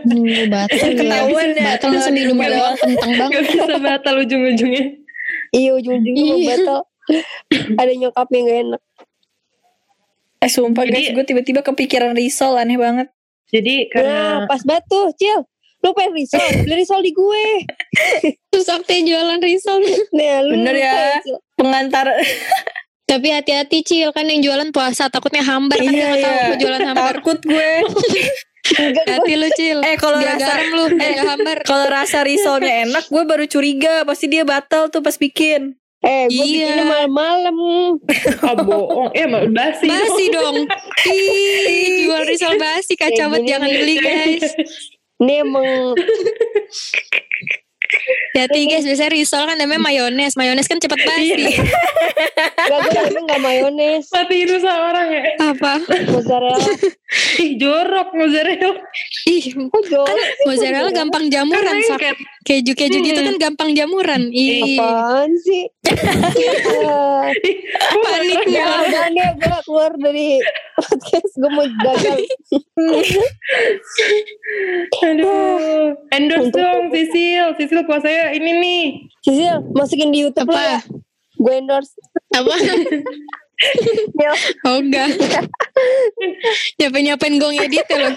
Hmm, 0.05 0.49
batal 0.49 0.89
ya. 0.89 0.97
Ketahuan 0.97 1.49
ya, 1.53 1.63
Batal 1.71 1.89
kalau 1.91 2.11
di 2.11 2.23
rumah 2.25 2.47
doang 2.49 2.75
kentang 2.75 3.11
banget. 3.15 3.33
Gak 3.35 3.43
bisa 3.45 3.77
batal 3.77 4.15
ujung-ujungnya. 4.19 4.83
Iya, 5.51 5.69
ujung-ujungnya 5.75 6.23
mau 6.23 6.37
Iya. 6.37 6.49
batal. 6.51 6.79
Ada 7.75 7.91
nyokapnya 7.95 8.39
gak 8.41 8.59
enak. 8.65 8.81
Eh 10.37 10.49
sumpah 10.49 10.83
Jadi- 10.83 10.93
guys, 10.95 11.07
gue 11.13 11.25
tiba-tiba 11.25 11.61
kepikiran 11.61 12.11
risol 12.13 12.57
aneh 12.57 12.75
banget. 12.75 13.07
Jadi 13.47 13.75
Nah, 13.77 13.89
karena 13.91 14.19
pas 14.45 14.61
batu, 14.61 15.13
Cil. 15.15 15.45
Lu 15.79 15.93
pengen 15.93 16.17
risol, 16.17 16.41
beli 16.65 16.75
risol 16.75 17.01
di 17.01 17.13
gue. 17.13 17.45
Terus 18.49 18.65
Sakti 18.65 19.05
jualan 19.05 19.37
risol. 19.37 19.85
Nah, 20.11 20.41
lu 20.41 20.57
Bener 20.57 20.75
ya. 20.75 20.93
Pengantar 21.53 22.09
Tapi 23.05 23.27
hati-hati 23.29 23.79
Cil 23.81 24.09
kan 24.09 24.25
yang 24.25 24.41
jualan 24.41 24.69
puasa 24.69 25.07
takutnya 25.07 25.41
hambar 25.41 25.77
kan 25.77 25.87
Iya, 25.87 26.09
tahu 26.15 26.33
iya. 26.33 26.43
mau 26.43 26.55
jualan 26.57 26.81
hambar. 26.83 27.13
takut 27.15 27.39
gue. 27.39 27.69
Hati 29.07 29.33
lu 29.37 29.49
Cil. 29.53 29.77
Eh, 29.79 29.93
kalau 29.93 30.17
Gak 30.17 30.25
rasa- 30.35 30.57
garam 30.57 30.67
lu, 30.73 30.85
eh, 30.97 31.21
hambar. 31.21 31.57
Kalau 31.69 31.85
rasa 31.85 32.25
risolnya 32.25 32.81
enak, 32.81 33.05
gue 33.05 33.23
baru 33.23 33.45
curiga 33.45 34.01
pasti 34.03 34.25
dia 34.25 34.41
batal 34.41 34.89
tuh 34.89 35.05
pas 35.05 35.13
bikin. 35.13 35.77
Eh, 36.01 36.25
gue 36.25 36.33
Iya. 36.33 36.73
bikinnya 36.73 36.85
malam-malam. 36.87 37.55
ah, 38.41 38.55
bohong. 38.65 39.13
Eh, 39.13 39.29
mal- 39.29 39.53
basi. 39.53 39.85
Basi 39.85 40.25
dong. 40.29 40.65
Ih, 41.05 42.09
jual 42.09 42.25
risol 42.25 42.57
basi 42.57 42.97
banget 42.97 43.21
gini 43.37 43.45
jangan 43.45 43.69
beli 43.69 43.95
guys. 43.95 44.49
Ini 45.15 45.45
emang 45.45 45.93
Hati 48.35 48.61
guys, 48.67 48.83
biasanya 48.83 49.11
risol 49.15 49.43
kan 49.47 49.55
namanya 49.55 49.81
mayones. 49.81 50.35
Mayones 50.35 50.67
kan 50.67 50.77
cepet 50.77 50.99
basi. 51.07 51.55
Gak, 52.65 52.79
gue 52.91 53.01
emang 53.15 53.25
gak 53.29 53.41
mayones. 53.41 54.11
Matiin 54.11 54.49
usaha 54.59 54.77
orang 54.91 55.07
ya. 55.07 55.23
Apa? 55.39 55.73
Mozzarella. 56.11 56.71
Ih, 57.39 57.51
jorok 57.55 58.09
mozzarella. 58.11 58.71
Ih, 59.29 59.43
Kok 59.55 59.83
jorok 59.87 60.11
kan 60.11 60.29
mozzarella 60.43 60.91
gampang 60.91 61.31
jamuran. 61.31 61.75
Lengket. 61.79 62.17
Keju-keju 62.45 62.97
gitu 63.01 63.19
kan 63.19 63.35
gampang 63.41 63.73
jamuran. 63.73 64.29
Ih, 64.29 64.77
Apaan 64.77 65.33
sih? 65.41 65.65
Ih, 65.65 66.53
kok 67.73 67.99
panik 67.99 68.37
nggak- 68.37 68.53
ya. 68.53 68.85
Jangan 68.85 69.11
deh, 69.11 69.29
gue 69.33 69.47
gak 69.49 69.63
keluar 69.65 69.91
dari 69.97 70.37
podcast. 70.77 71.33
Gue 71.35 71.49
mau 71.49 71.65
gagal. 71.81 72.19
Aduh. 75.01 75.97
Endorse 76.11 76.51
dong 76.51 76.83
Sisil. 76.89 77.45
Sisil 77.57 77.81
puasanya 77.83 78.29
ini 78.31 78.51
nih. 78.53 78.83
Sisil, 79.21 79.65
masukin 79.73 80.13
di 80.13 80.21
Youtube 80.21 80.45
Apa? 80.45 80.61
ya. 80.61 80.79
Gue 81.35 81.53
endorse. 81.57 81.97
Apa? 82.31 82.53
Ya, 84.15 84.31
Oh 84.67 84.79
enggak. 84.83 85.09
Nyapain-nyapain 86.79 87.35
gue 87.39 87.51
ngedit 87.55 87.87
ya 87.87 87.97
loh. 88.03 88.13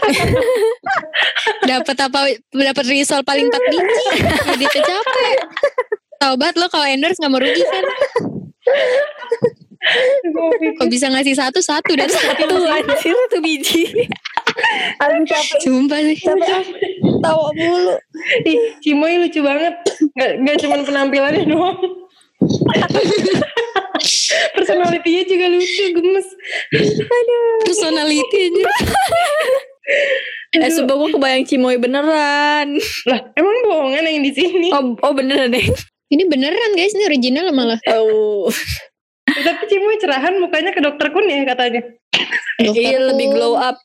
dapat 1.71 1.97
apa? 1.99 2.19
Dapat 2.51 2.85
risol 2.91 3.23
paling 3.23 3.47
4 3.47 3.55
biji. 3.71 4.07
Ngeditnya 4.51 4.83
capek. 4.83 5.37
Tau 6.19 6.35
banget 6.35 6.59
lo 6.59 6.67
kalau 6.67 6.87
endorse 6.91 7.23
gak 7.23 7.31
merugi 7.31 7.63
kan. 7.63 7.85
Kok 10.79 10.91
bisa 10.91 11.07
ngasih 11.07 11.35
satu-satu 11.39 11.93
dan 11.95 12.11
satu. 12.11 12.43
Tuh 12.43 12.67
anjir 12.67 13.15
satu 13.15 13.39
biji. 13.39 14.11
Aduh 14.99 15.23
capek. 15.23 15.59
Sumpah 15.63 16.01
sih. 16.03 16.19
Capek. 16.19 16.67
Tawa 17.23 17.55
mulu. 17.55 17.95
Ih, 18.43 18.75
Cimoy 18.83 19.23
lucu 19.23 19.39
banget. 19.43 19.75
Gak, 20.19 20.31
gak 20.43 20.57
cuma 20.67 20.83
penampilannya 20.83 21.47
doang. 21.47 21.79
Personalitinya 24.57 25.23
juga 25.27 25.47
lucu, 25.51 25.85
gemes. 25.95 26.29
Personality 27.67 28.39
aja. 28.51 28.65
Eh 30.49 30.73
sumpah 30.73 30.97
gue 30.97 31.13
kebayang 31.13 31.45
Cimoy 31.45 31.77
beneran. 31.77 32.77
Lah, 33.05 33.21
emang 33.37 33.57
bohongan 33.69 34.05
yang 34.05 34.25
di 34.25 34.33
sini? 34.33 34.69
Oh, 34.73 34.97
oh 35.01 35.13
beneran 35.13 35.53
deh. 35.53 35.65
Ini 36.09 36.25
beneran 36.25 36.73
guys, 36.73 36.97
ini 36.97 37.05
original 37.05 37.53
malah. 37.53 37.77
Oh. 37.93 38.49
Tapi 39.29 39.63
Cimoy 39.69 40.01
cerahan 40.01 40.41
mukanya 40.41 40.73
ke 40.73 40.81
dokter 40.81 41.13
Kun 41.13 41.29
ya 41.29 41.45
katanya. 41.45 41.85
Iya 42.65 43.13
lebih 43.13 43.37
glow 43.37 43.61
up. 43.61 43.77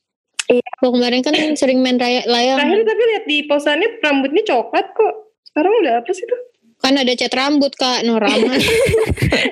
Lo 0.80 0.95
kemarin 0.95 1.19
kan 1.19 1.36
sering 1.60 1.84
main 1.84 1.99
raya 1.99 2.23
layang. 2.28 2.60
Terakhir 2.60 2.82
tapi 2.88 3.02
lihat 3.12 3.23
di 3.28 3.38
posannya 3.47 3.89
rambutnya 3.99 4.43
coklat 4.47 4.88
kok. 4.95 5.13
Sekarang 5.43 5.71
udah 5.84 5.99
apa 5.99 6.12
sih 6.15 6.23
tuh? 6.23 6.41
Kan 6.84 7.00
ada 7.00 7.13
cat 7.15 7.32
rambut 7.32 7.72
kak 7.74 8.04
Norama. 8.04 8.60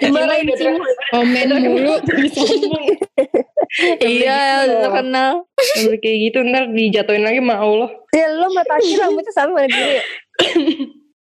Dimarahin 0.04 0.52
Cimoy. 0.52 0.92
Komen 1.16 1.48
sombong. 2.30 2.86
Iya, 4.04 4.68
terkenal. 4.68 5.48
Boleh 5.56 6.00
kayak 6.04 6.18
gitu 6.28 6.44
ntar 6.44 6.68
dijatuhin 6.76 7.24
lagi 7.24 7.40
sama 7.40 7.56
Allah. 7.56 7.88
Ya 8.12 8.28
lo 8.28 8.52
Taki 8.52 8.94
rambutnya 9.00 9.32
sama 9.32 9.64
mana 9.64 9.72
biru 9.72 9.92
ya? 9.96 10.04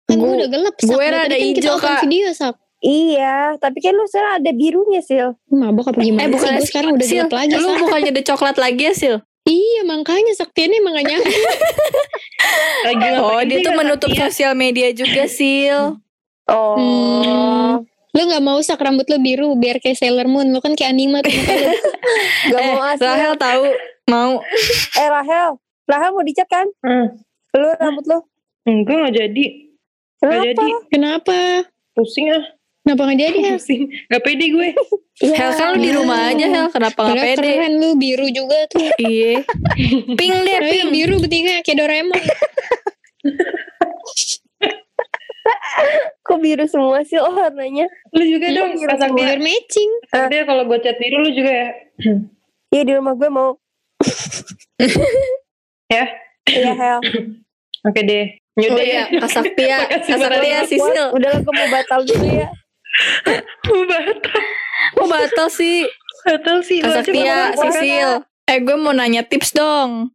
Kan 0.04 0.16
gue 0.20 0.28
udah 0.44 0.50
gelap. 0.52 0.76
Sak. 0.76 0.88
gue 0.92 1.06
tadi 1.08 1.32
kan 1.32 1.48
hijau, 1.56 1.76
Kak. 1.80 2.04
video 2.04 2.36
sak. 2.36 2.60
Iya, 2.84 3.56
tapi 3.63 3.80
kan 3.80 3.96
lu 3.96 4.04
sekarang 4.12 4.44
ada 4.44 4.52
birunya, 4.52 5.00
Sil. 5.08 5.39
Mabok 5.48 5.96
apa 5.96 6.04
gimana 6.04 6.28
Eh 6.28 6.30
bukan 6.36 6.52
sih? 6.52 6.60
Gue 6.60 6.68
sekarang 6.68 6.92
udah 7.00 7.08
Sil, 7.08 7.24
gelap 7.24 7.39
lagi 7.39 7.56
Lu 7.56 7.70
sak. 7.72 7.80
bukannya 7.80 8.12
udah 8.12 8.26
coklat 8.28 8.58
lagi 8.60 8.82
ya 8.84 8.92
Sil? 9.00 9.16
Iya 9.44 9.84
makanya 9.84 10.34
Sakti 10.34 10.66
ini 10.66 10.80
emang 10.80 10.96
gak 10.96 11.06
nyangka. 11.06 11.30
Lagi 12.88 13.08
Oh 13.20 13.42
dia 13.44 13.60
tuh 13.60 13.74
menutup 13.74 14.10
ya? 14.10 14.28
sosial 14.28 14.54
media 14.54 14.90
juga 14.90 15.28
Sil. 15.36 16.00
Oh. 16.46 16.76
Hmm. 16.76 17.84
Lo 18.14 18.22
gak 18.24 18.40
mau 18.40 18.60
sak 18.60 18.80
rambut 18.80 19.04
lo 19.06 19.18
biru 19.18 19.52
biar 19.56 19.78
kayak 19.78 19.98
Sailor 19.98 20.28
Moon. 20.28 20.48
Lo 20.50 20.60
kan 20.60 20.74
kayak 20.74 20.92
anime 20.92 21.20
tuh. 21.20 21.34
Gak 22.46 22.56
Eh, 22.56 22.68
mau 22.70 22.84
asli. 22.86 23.04
Rahel 23.04 23.34
tahu 23.36 23.64
mau. 24.06 24.40
Eh 24.94 25.08
Rahel. 25.08 25.60
Rahel 25.84 26.12
mau 26.12 26.24
dicat 26.24 26.48
kan? 26.48 26.68
Hmm. 26.80 27.20
Lu 27.54 27.70
rambut 27.74 28.06
lu. 28.06 28.20
Enggak 28.64 28.96
gak 29.02 29.14
jadi. 29.18 29.46
Gak 30.20 30.30
Kenapa? 30.30 30.46
jadi. 30.46 30.68
Kenapa? 30.88 31.38
Pusing 31.94 32.32
ah. 32.32 32.44
Kenapa 32.84 33.08
nggak 33.08 33.15
jadi 33.15 33.39
Hel? 33.39 33.56
Pusing. 33.56 33.88
Gak 34.12 34.22
pede 34.28 34.46
gue. 34.52 34.69
Hel 35.39 35.52
kan 35.56 35.72
lu 35.72 35.80
di 35.80 35.91
rumah 35.96 36.36
aja 36.36 36.46
Hel 36.52 36.67
kenapa 36.67 37.00
nggak 37.00 37.15
Padahal 37.15 37.39
pede? 37.39 37.48
keren 37.56 37.74
lu 37.80 37.89
biru 37.96 38.28
juga 38.28 38.67
tuh. 38.67 38.84
Iya. 39.00 39.39
Pink 40.19 40.36
deh 40.43 40.60
pink. 40.67 40.91
biru 40.91 41.15
bertiga 41.24 41.63
kayak 41.63 41.78
Doraemon. 41.80 42.19
Kok 46.24 46.39
biru 46.43 46.67
semua 46.67 47.04
sih 47.08 47.19
oh, 47.19 47.32
warnanya? 47.32 47.88
Lu 48.12 48.24
juga 48.28 48.52
dong. 48.52 48.76
biru 48.76 48.91
Kasak 48.91 49.15
dia. 49.15 49.32
Biar 49.32 49.39
matching. 49.39 49.91
Dia 50.28 50.43
kalau 50.43 50.63
gue 50.67 50.80
cat 50.84 51.00
biru 51.00 51.24
lu 51.24 51.32
juga 51.32 51.52
ya. 51.56 51.69
Iya 52.67 52.82
di 52.84 52.93
rumah 53.00 53.15
gue 53.15 53.30
mau. 53.32 53.56
Ya. 55.88 56.04
Iya 56.52 56.72
Hel. 56.76 57.00
Oke 57.88 58.04
deh. 58.04 58.28
Oh 58.54 58.62
Yaudah 58.62 58.86
iya, 58.86 59.04
ya. 59.10 59.24
Kasaktia, 59.24 59.78
Kasaktia. 60.04 60.67
Sisil. 60.67 61.08
Udah 61.15 61.30
lah 61.32 61.39
gue 61.41 61.54
mau 61.56 61.67
batal 61.72 62.04
dulu 62.04 62.28
ya. 62.28 62.52
Kok 64.94 65.08
batal 65.10 65.48
sih? 65.50 65.88
Batal 66.24 66.58
sih. 66.64 66.80
lu 66.80 66.88
aja 66.88 67.02
Kasaktia, 67.04 67.38
batal. 67.58 67.72
Sisil. 67.74 68.12
Eh 68.44 68.60
gue 68.62 68.76
mau 68.78 68.94
nanya 68.94 69.24
tips 69.26 69.56
dong. 69.56 70.14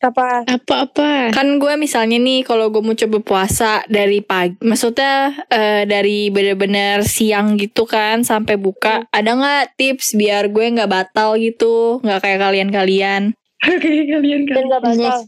Apa? 0.00 0.48
Apa-apa? 0.48 1.28
Kan 1.28 1.60
gue 1.60 1.76
misalnya 1.76 2.16
nih 2.16 2.40
kalau 2.40 2.72
gue 2.72 2.80
mau 2.80 2.96
coba 2.96 3.20
puasa 3.20 3.84
dari 3.84 4.24
pagi, 4.24 4.56
maksudnya 4.64 5.44
eh, 5.52 5.84
dari 5.84 6.32
bener-bener 6.32 7.04
siang 7.04 7.60
gitu 7.60 7.84
kan 7.84 8.24
sampai 8.24 8.56
buka, 8.56 9.04
ada 9.12 9.36
nggak 9.36 9.76
tips 9.76 10.16
biar 10.16 10.48
gue 10.48 10.72
nggak 10.72 10.88
batal 10.88 11.36
gitu, 11.36 12.00
nggak 12.00 12.16
kayak 12.24 12.40
kalian-kalian? 12.40 13.36
Kayak 13.60 14.06
kalian 14.16 14.40
kan. 14.48 14.54
Dan 14.56 14.64
gak 14.72 14.82
batal. 14.88 15.18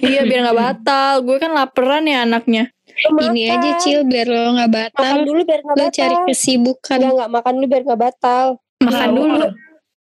iya 0.00 0.24
biar 0.24 0.40
nggak 0.48 0.56
batal, 0.56 1.12
gue 1.20 1.36
kan 1.36 1.52
laperan 1.52 2.08
ya 2.08 2.24
anaknya. 2.24 2.72
Ini 2.96 3.42
aja 3.52 3.70
Cil 3.76 4.00
biar 4.02 4.24
lo 4.24 4.56
nggak 4.56 4.66
Makan 4.66 4.88
batal. 4.88 5.16
dulu 5.22 5.40
biar 5.42 5.60
gak 5.60 5.68
Lo 5.70 5.82
batal. 5.82 5.92
cari 5.92 6.16
kesibukan. 6.26 6.96
Enggak, 6.96 7.12
enggak 7.12 7.30
makan 7.30 7.52
dulu 7.54 7.66
biar 7.66 7.82
gak 7.84 8.00
batal. 8.02 8.46
Makan 8.78 9.08
Mau. 9.08 9.16
dulu, 9.16 9.46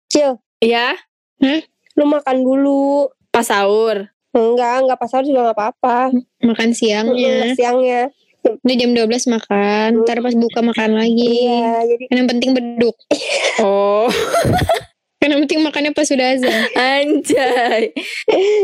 Cil, 0.07 0.31
ya 0.59 0.89
lu 1.95 2.05
makan 2.05 2.37
dulu. 2.41 2.85
pas 3.29 3.43
sahur. 3.43 4.11
Enggak, 4.31 4.75
enggak 4.81 4.95
pas 4.97 5.09
sahur 5.09 5.23
juga 5.23 5.41
gak 5.49 5.59
apa-apa. 5.59 5.99
Makan 6.41 6.71
siangnya. 6.71 7.55
siangnya. 7.55 8.03
Udah 8.45 8.77
jam 8.77 8.91
12 8.93 9.09
makan. 9.27 9.89
Ntar 10.01 10.19
pas 10.21 10.35
buka 10.35 10.61
makan 10.61 10.91
lagi. 10.95 11.49
Iya, 11.49 11.71
jadi 11.87 12.05
Kan 12.05 12.17
yang 12.17 12.29
penting 12.29 12.51
beduk. 12.53 12.95
Oh, 13.57 14.11
Kan 15.19 15.31
yang 15.31 15.41
penting 15.41 15.63
makannya 15.63 15.91
pas 15.91 16.05
sudah 16.05 16.35
azan. 16.35 16.53
anjay. 16.75 17.95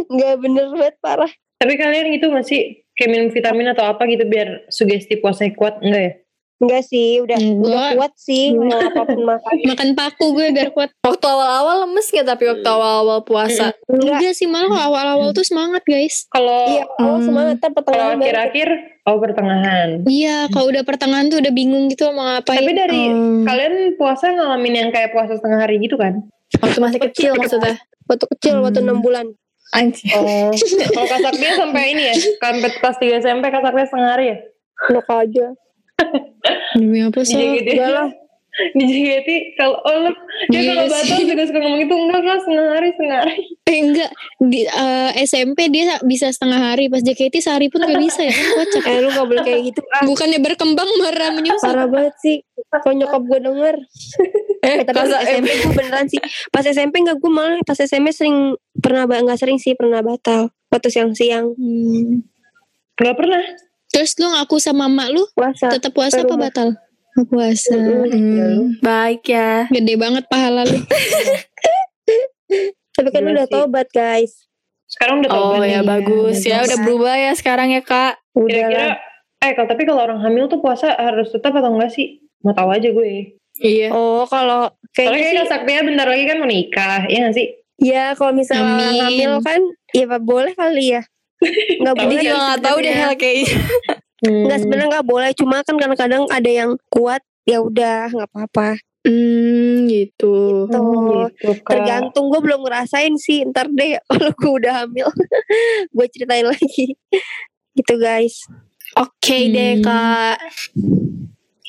enggak 0.06 0.34
bener 0.36 0.66
banget 0.68 0.94
parah. 0.98 1.30
Tapi 1.56 1.74
kalian 1.74 2.10
gitu 2.10 2.28
gak 2.28 2.44
sih? 2.44 2.82
Kayak 3.00 3.10
minum 3.10 3.28
vitamin 3.32 3.72
atau 3.72 3.88
apa 3.88 4.04
gitu 4.04 4.28
biar 4.28 4.68
sugesti 4.68 5.16
puasanya 5.16 5.56
kuat? 5.56 5.80
Enggak 5.80 6.02
ya? 6.02 6.12
Enggak 6.60 6.82
sih, 6.84 7.24
udah 7.24 7.38
Enggak. 7.40 7.64
udah 7.64 7.88
kuat 7.96 8.12
sih 8.14 8.52
mau 8.52 8.76
apa 8.76 9.02
pun 9.08 9.24
makan. 9.32 9.54
Makan 9.64 9.88
paku 9.96 10.36
gue 10.36 10.46
biar 10.52 10.68
kuat. 10.68 10.92
Waktu 11.00 11.24
awal-awal 11.24 11.88
lemes 11.88 12.04
gak 12.06 12.28
tapi 12.28 12.44
waktu 12.44 12.68
awal-awal 12.68 13.24
puasa? 13.24 13.72
Enggak. 13.88 14.20
Enggak 14.20 14.32
sih 14.36 14.44
malah 14.44 14.68
kalau 14.68 14.84
awal-awal 14.86 15.28
tuh 15.32 15.40
semangat 15.40 15.80
guys. 15.82 16.28
Kalau 16.28 16.60
Iya, 16.68 16.84
awal 17.00 17.16
Hmm. 17.16 17.24
semangat 17.24 17.56
kalau 17.56 17.72
pertengahan 17.72 18.12
baru 18.12 18.20
akhir-akhir, 18.20 18.68
oh 19.00 19.16
pertengahan. 19.16 19.88
Iya, 20.04 20.36
kalau 20.46 20.66
udah 20.68 20.82
pertengahan 20.84 21.26
tuh 21.26 21.38
udah 21.40 21.52
bingung 21.56 21.84
gitu 21.88 22.04
mau 22.12 22.28
ngapain. 22.28 22.60
Tapi 22.60 22.72
dari 22.76 23.02
Hmm. 23.08 23.40
kalian 23.42 23.74
puasa 23.96 24.24
ngalamin 24.28 24.74
yang 24.76 24.90
kayak 24.92 25.08
puasa 25.10 25.32
setengah 25.32 25.64
hari 25.64 25.80
gitu 25.80 25.96
kan? 25.96 26.20
Waktu 26.54 26.76
masih 26.78 27.00
kecil 27.00 27.32
maksudnya. 27.34 27.80
waktu 28.04 28.26
kecil 28.28 28.60
waktu 28.60 28.78
Hmm. 28.78 28.90
6 28.90 29.00
bulan. 29.00 29.26
Anjay. 29.70 30.10
Oh, 30.18 30.50
kalau 30.94 31.06
kasak 31.06 31.34
dia 31.38 31.52
sampai 31.54 31.82
ini 31.94 32.02
ya, 32.10 32.14
sampai 32.42 32.70
kelas 32.74 32.96
3 32.98 33.22
SMP 33.22 33.44
kasak 33.54 33.70
dia 33.70 33.86
setengah 33.86 34.10
hari 34.10 34.26
ya? 34.26 34.36
Enak 34.90 35.06
aja. 35.06 35.46
Demi 36.80 36.98
apa 37.06 37.20
Di 37.22 37.28
sih? 37.30 37.38
JGT. 37.38 37.68
Enggak 37.76 37.90
lah. 37.94 38.08
Di 38.76 38.84
JGT 38.84 39.28
kalau 39.54 39.78
oh 39.78 39.96
lo, 40.00 40.10
dia 40.46 40.58
Iya 40.58 40.70
kalau 40.72 40.84
batal 40.86 41.18
juga 41.22 41.42
suka 41.44 41.58
ngomong 41.58 41.80
itu 41.80 41.94
enggak 41.94 42.18
enggak 42.18 42.38
setengah 42.40 42.66
hari 42.68 42.88
setengah 42.90 43.18
hari. 43.18 43.34
Eh 43.62 43.78
enggak, 43.78 44.10
di 44.40 44.60
eh, 44.62 45.10
SMP 45.22 45.58
dia 45.68 45.84
bisa 46.02 46.26
setengah 46.28 46.60
hari, 46.60 46.86
pas 46.86 46.98
JKT 46.98 47.34
sehari 47.38 47.66
pun 47.66 47.80
gak 47.80 47.96
bisa 47.96 48.20
ya 48.20 48.30
kan 48.30 48.46
kocak. 48.56 48.82
Eh 48.84 48.98
lu 48.98 49.08
gak 49.08 49.26
boleh 49.26 49.42
kayak 49.42 49.60
gitu. 49.66 49.80
Ah, 49.88 50.02
Bukannya 50.08 50.38
berkembang 50.38 50.90
marah 50.98 51.30
menyusah. 51.30 51.62
parah 51.64 51.86
banget 51.86 52.14
sih. 52.18 52.36
Kalau 52.68 52.94
nyokap 52.94 53.22
gue 53.22 53.38
denger. 53.40 53.76
Eh, 54.60 54.76
Eh, 54.76 54.84
tapi 54.84 54.92
pas 54.92 55.08
SMP 55.24 55.48
gue 55.56 55.72
beneran 55.72 56.04
sih. 56.04 56.20
Pas 56.50 56.60
SMP 56.60 57.00
gak 57.00 57.16
gue 57.16 57.32
malah 57.32 57.56
pas 57.64 57.72
SMP 57.74 58.12
sering 58.12 58.52
pernah 58.74 59.08
ba- 59.08 59.16
nggak 59.18 59.40
sering 59.40 59.56
sih 59.56 59.72
pernah 59.72 60.00
batal. 60.00 60.52
Waktu 60.68 60.88
siang-siang 60.90 61.56
Hmm. 61.56 62.20
Enggak 62.94 63.16
pernah. 63.16 63.40
Terus 63.88 64.12
lu 64.14 64.28
ngaku 64.28 64.56
sama 64.56 64.84
mak 64.86 65.10
lu 65.10 65.24
puasa. 65.32 65.72
tetap 65.72 65.90
puasa 65.90 66.20
apa 66.20 66.36
batal? 66.36 66.68
Oh, 67.20 67.26
puasa. 67.26 67.76
Hmm, 67.76 68.80
baik 68.80 69.22
ya. 69.26 69.68
Gede 69.68 69.94
banget 69.94 70.24
pahala 70.26 70.64
lu. 70.64 70.80
Tapi 72.90 73.08
kan 73.08 73.22
Gila 73.22 73.32
udah 73.34 73.46
sih. 73.46 73.54
tobat 73.54 73.88
guys. 73.88 74.32
Sekarang 74.86 75.20
udah 75.20 75.30
Oh 75.30 75.36
tobat 75.54 75.68
ya 75.68 75.80
nih. 75.80 75.86
bagus 75.86 76.36
ya 76.42 76.56
udah 76.60 76.78
berubah 76.80 77.14
ya 77.14 77.32
sekarang 77.32 77.70
ya 77.70 77.80
kak. 77.80 78.18
Udah 78.32 78.48
Kira-kira 78.48 78.84
lah. 78.86 78.96
eh 79.40 79.52
kalau 79.52 79.68
tapi 79.68 79.82
kalau 79.84 80.00
orang 80.02 80.20
hamil 80.20 80.44
tuh 80.46 80.58
puasa 80.58 80.92
harus 80.92 81.28
tetap 81.28 81.52
atau 81.52 81.70
enggak 81.70 81.92
sih? 81.92 82.18
Mau 82.40 82.50
tahu 82.50 82.68
aja 82.70 82.88
gue. 82.88 83.36
Iya. 83.56 83.88
Oh 83.90 84.24
kalau 84.24 84.72
Soalnya 84.90 85.12
kayaknya 85.12 85.20
kayak 85.22 85.44
sih. 85.44 85.50
Saktia 85.50 85.80
bentar 85.82 86.06
lagi 86.08 86.24
kan 86.24 86.36
mau 86.36 86.48
nikah, 86.48 87.00
ya 87.06 87.18
gak 87.22 87.34
sih? 87.36 87.46
Ya 87.78 88.04
kalau 88.12 88.32
misalnya 88.32 88.64
Amin. 88.66 89.00
hamil 89.00 89.32
kan. 89.40 89.60
Ya 89.90 90.04
Pak, 90.06 90.20
boleh 90.20 90.52
kali 90.52 90.84
ya. 90.90 91.02
Gak 91.80 91.94
boleh. 91.94 92.20
juga 92.20 92.36
nggak 92.36 92.60
tahu 92.60 92.76
deh 92.78 92.92
hal 92.92 93.12
kayaknya. 93.14 93.56
Hmm. 94.20 94.44
Enggak 94.46 94.58
sebenarnya 94.64 94.88
nggak 94.98 95.08
boleh. 95.08 95.30
Cuma 95.36 95.56
kan 95.64 95.76
kadang-kadang 95.76 96.24
ada 96.28 96.50
yang 96.50 96.70
kuat. 96.92 97.24
Ya 97.48 97.64
udah 97.64 98.12
nggak 98.12 98.28
apa-apa. 98.30 98.76
Hmm 99.00 99.88
gitu. 99.88 100.68
Gitu, 100.68 101.50
Kak. 101.64 101.72
Tergantung 101.72 102.28
gue 102.28 102.40
belum 102.44 102.60
ngerasain 102.68 103.16
sih 103.16 103.48
ntar 103.48 103.72
deh 103.72 103.96
kalau 104.12 104.32
gue 104.36 104.52
udah 104.60 104.84
hamil 104.84 105.08
gue 105.96 106.06
ceritain 106.12 106.44
lagi 106.44 106.94
gitu 107.72 107.94
guys 107.96 108.44
Oke 108.98 109.48
deh 109.48 109.80
Hmm. 109.80 109.86
kak. 109.86 110.36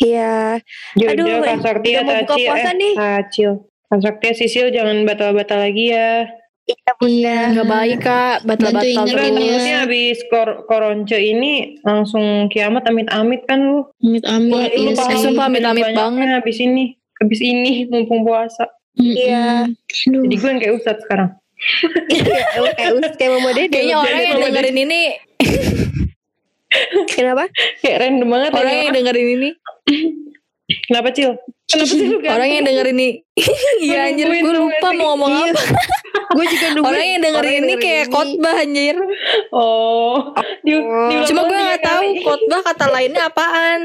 Iya 0.01 0.57
Ya 0.97 1.07
Aduh, 1.13 1.23
udah 1.29 1.55
Kak 1.55 1.59
Saktia, 1.61 2.01
udah 2.01 2.03
mau 2.03 2.15
buka 2.25 2.35
puasa 2.35 2.69
eh, 2.73 2.75
nih. 2.75 2.93
Acil. 2.97 3.51
Kak 3.87 3.99
Saktia, 4.01 4.31
Sisil 4.33 4.67
jangan 4.73 4.97
batal-batal 5.05 5.61
lagi 5.61 5.93
ya. 5.93 6.25
Iya 6.63 6.91
Iya. 7.01 7.37
Nggak 7.51 7.67
baik 7.67 7.97
kak. 7.99 8.35
Batal-batal 8.45 9.03
terus. 9.05 9.33
ya. 9.65 9.81
habis 9.81 10.21
kor 10.27 10.65
koronce 10.65 11.17
ini 11.17 11.81
langsung 11.81 12.45
kiamat 12.47 12.85
amit-amit 12.85 13.41
kan 13.43 13.57
lu. 13.59 13.89
Amit 13.99 14.21
amit 14.23 14.69
Lu 14.71 14.91
iya 14.91 14.93
paham 14.93 15.09
sih. 15.11 15.23
sumpah 15.25 15.45
amit-amit 15.47 15.89
banget. 15.91 16.27
Habis 16.31 16.57
ini, 16.59 16.83
habis 17.17 17.39
ini 17.39 17.87
mumpung 17.87 18.21
puasa. 18.21 18.69
Iya. 18.93 19.65
Aduh. 19.67 20.21
Jadi 20.23 20.35
gue 20.35 20.47
yang 20.47 20.59
kayak 20.59 20.75
Ustadz 20.75 21.01
sekarang. 21.01 21.29
kayak 22.09 22.89
us 22.95 23.13
kayak 23.15 23.31
mama 23.31 23.49
dede 23.51 23.69
Kayaknya 23.71 23.95
orang 23.95 24.19
yang 24.19 24.39
dengerin 24.41 24.77
ini, 24.79 25.01
kenapa 27.07 27.43
Kayak 27.79 27.97
random 27.99 28.29
banget 28.29 28.51
orang 28.51 28.65
ya. 28.67 28.79
yang 28.79 28.93
dengerin 28.93 29.29
ini, 29.31 29.49
Kenapa 30.81 31.07
Cil? 31.11 31.35
Kenapa 31.71 31.87
sih 31.87 32.03
lu 32.03 32.17
orang 32.21 32.49
yang 32.49 32.63
dengerin 32.63 32.95
ini. 32.95 33.09
Iya 33.81 33.99
anjir, 34.07 34.27
gue 34.27 34.53
lupa 34.53 34.87
mau 34.91 35.15
ngomong 35.15 35.31
Iya. 35.31 35.43
apa. 35.49 35.61
gue 36.35 36.45
juga 36.47 36.67
nungguin 36.69 36.85
Orang 36.85 37.05
yang 37.05 37.21
dengerin 37.21 37.61
ini 37.61 37.75
kayak 37.75 38.05
khotbah 38.07 38.55
anjir. 38.57 38.95
Oh. 39.51 40.31
Di, 40.61 40.71
Oh. 40.73 41.09
diulang 41.09 41.25
Cuma 41.25 41.41
gue 41.43 41.59
tahu 41.79 42.03
kali. 42.05 42.21
khotbah 42.21 42.59
kata 42.61 42.85
lainnya 42.87 43.23
apaan. 43.25 43.79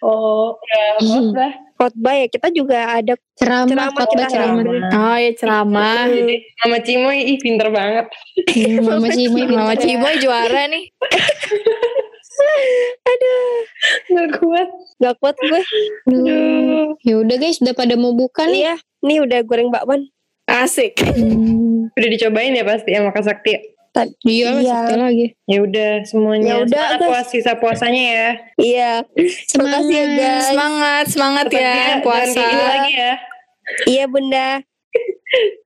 Oh, 0.00 0.58
ya 0.64 0.84
khotbah. 1.00 1.50
khotbah 1.74 2.14
ya 2.14 2.26
kita 2.28 2.48
juga 2.50 2.78
ada 2.92 3.14
Ceramah, 3.32 3.66
Ceramah 3.66 3.88
khotbah 3.92 4.26
kita. 4.26 4.32
ceramah. 4.32 4.62
Oh 4.92 5.16
ya 5.16 5.30
ceramah. 5.34 6.00
Mama 6.60 6.78
Cimoy 6.80 7.18
ih 7.24 7.38
pinter 7.38 7.68
banget. 7.68 8.06
Iya, 8.48 8.78
Mama 8.86 9.08
Cimoy 9.08 9.44
Mama. 9.46 9.74
Ciboy 9.74 10.14
juara 10.18 10.62
nih. 10.68 10.84
Gak 14.08 14.28
kuat. 14.38 14.68
nggak 14.98 15.14
kuat 15.18 15.36
gue 15.36 15.60
Aduh. 16.08 16.94
Ya 17.00 17.14
udah 17.18 17.36
guys, 17.36 17.58
udah 17.58 17.72
pada 17.72 17.94
mau 17.94 18.12
buka 18.12 18.44
nih. 18.44 18.62
iya 18.62 18.74
nih 19.00 19.18
udah 19.18 19.40
goreng 19.42 19.68
bakwan 19.68 20.06
Asik. 20.44 20.98
Hmm. 20.98 21.88
Udah 21.92 22.08
dicobain 22.08 22.52
ya 22.52 22.62
pasti 22.62 22.90
sama 22.90 23.10
Kak 23.10 23.24
Sakti. 23.24 23.52
Iya, 24.22 24.48
lah, 24.48 24.58
Iya. 24.58 24.72
satu 24.80 24.94
lagi. 24.96 25.26
Ya 25.44 25.58
udah 25.60 25.90
semuanya. 26.02 26.48
Ya 26.48 26.56
udah, 26.60 26.80
Semangat 26.88 27.00
puas 27.04 27.26
sisa 27.28 27.52
puasanya 27.54 28.02
ya. 28.02 28.28
iya 28.56 28.90
makasih 29.54 29.92
ya 29.92 30.04
guys 30.08 30.44
Semangat, 30.46 31.04
semangat 31.08 31.46
ya 31.48 32.00
puasa. 32.00 32.40
lagi 32.42 32.92
ya. 32.94 33.12
iya 33.84 34.04
bunda 34.06 34.48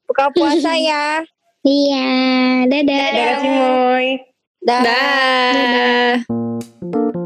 buka 0.07 0.25
puasa 0.33 0.73
ya 0.81 1.23
Iya, 1.63 2.07
dadah. 2.65 2.99
Dadah 3.11 3.35
Cimoy. 3.39 4.07
dah 4.61 6.46
Música 6.57 7.26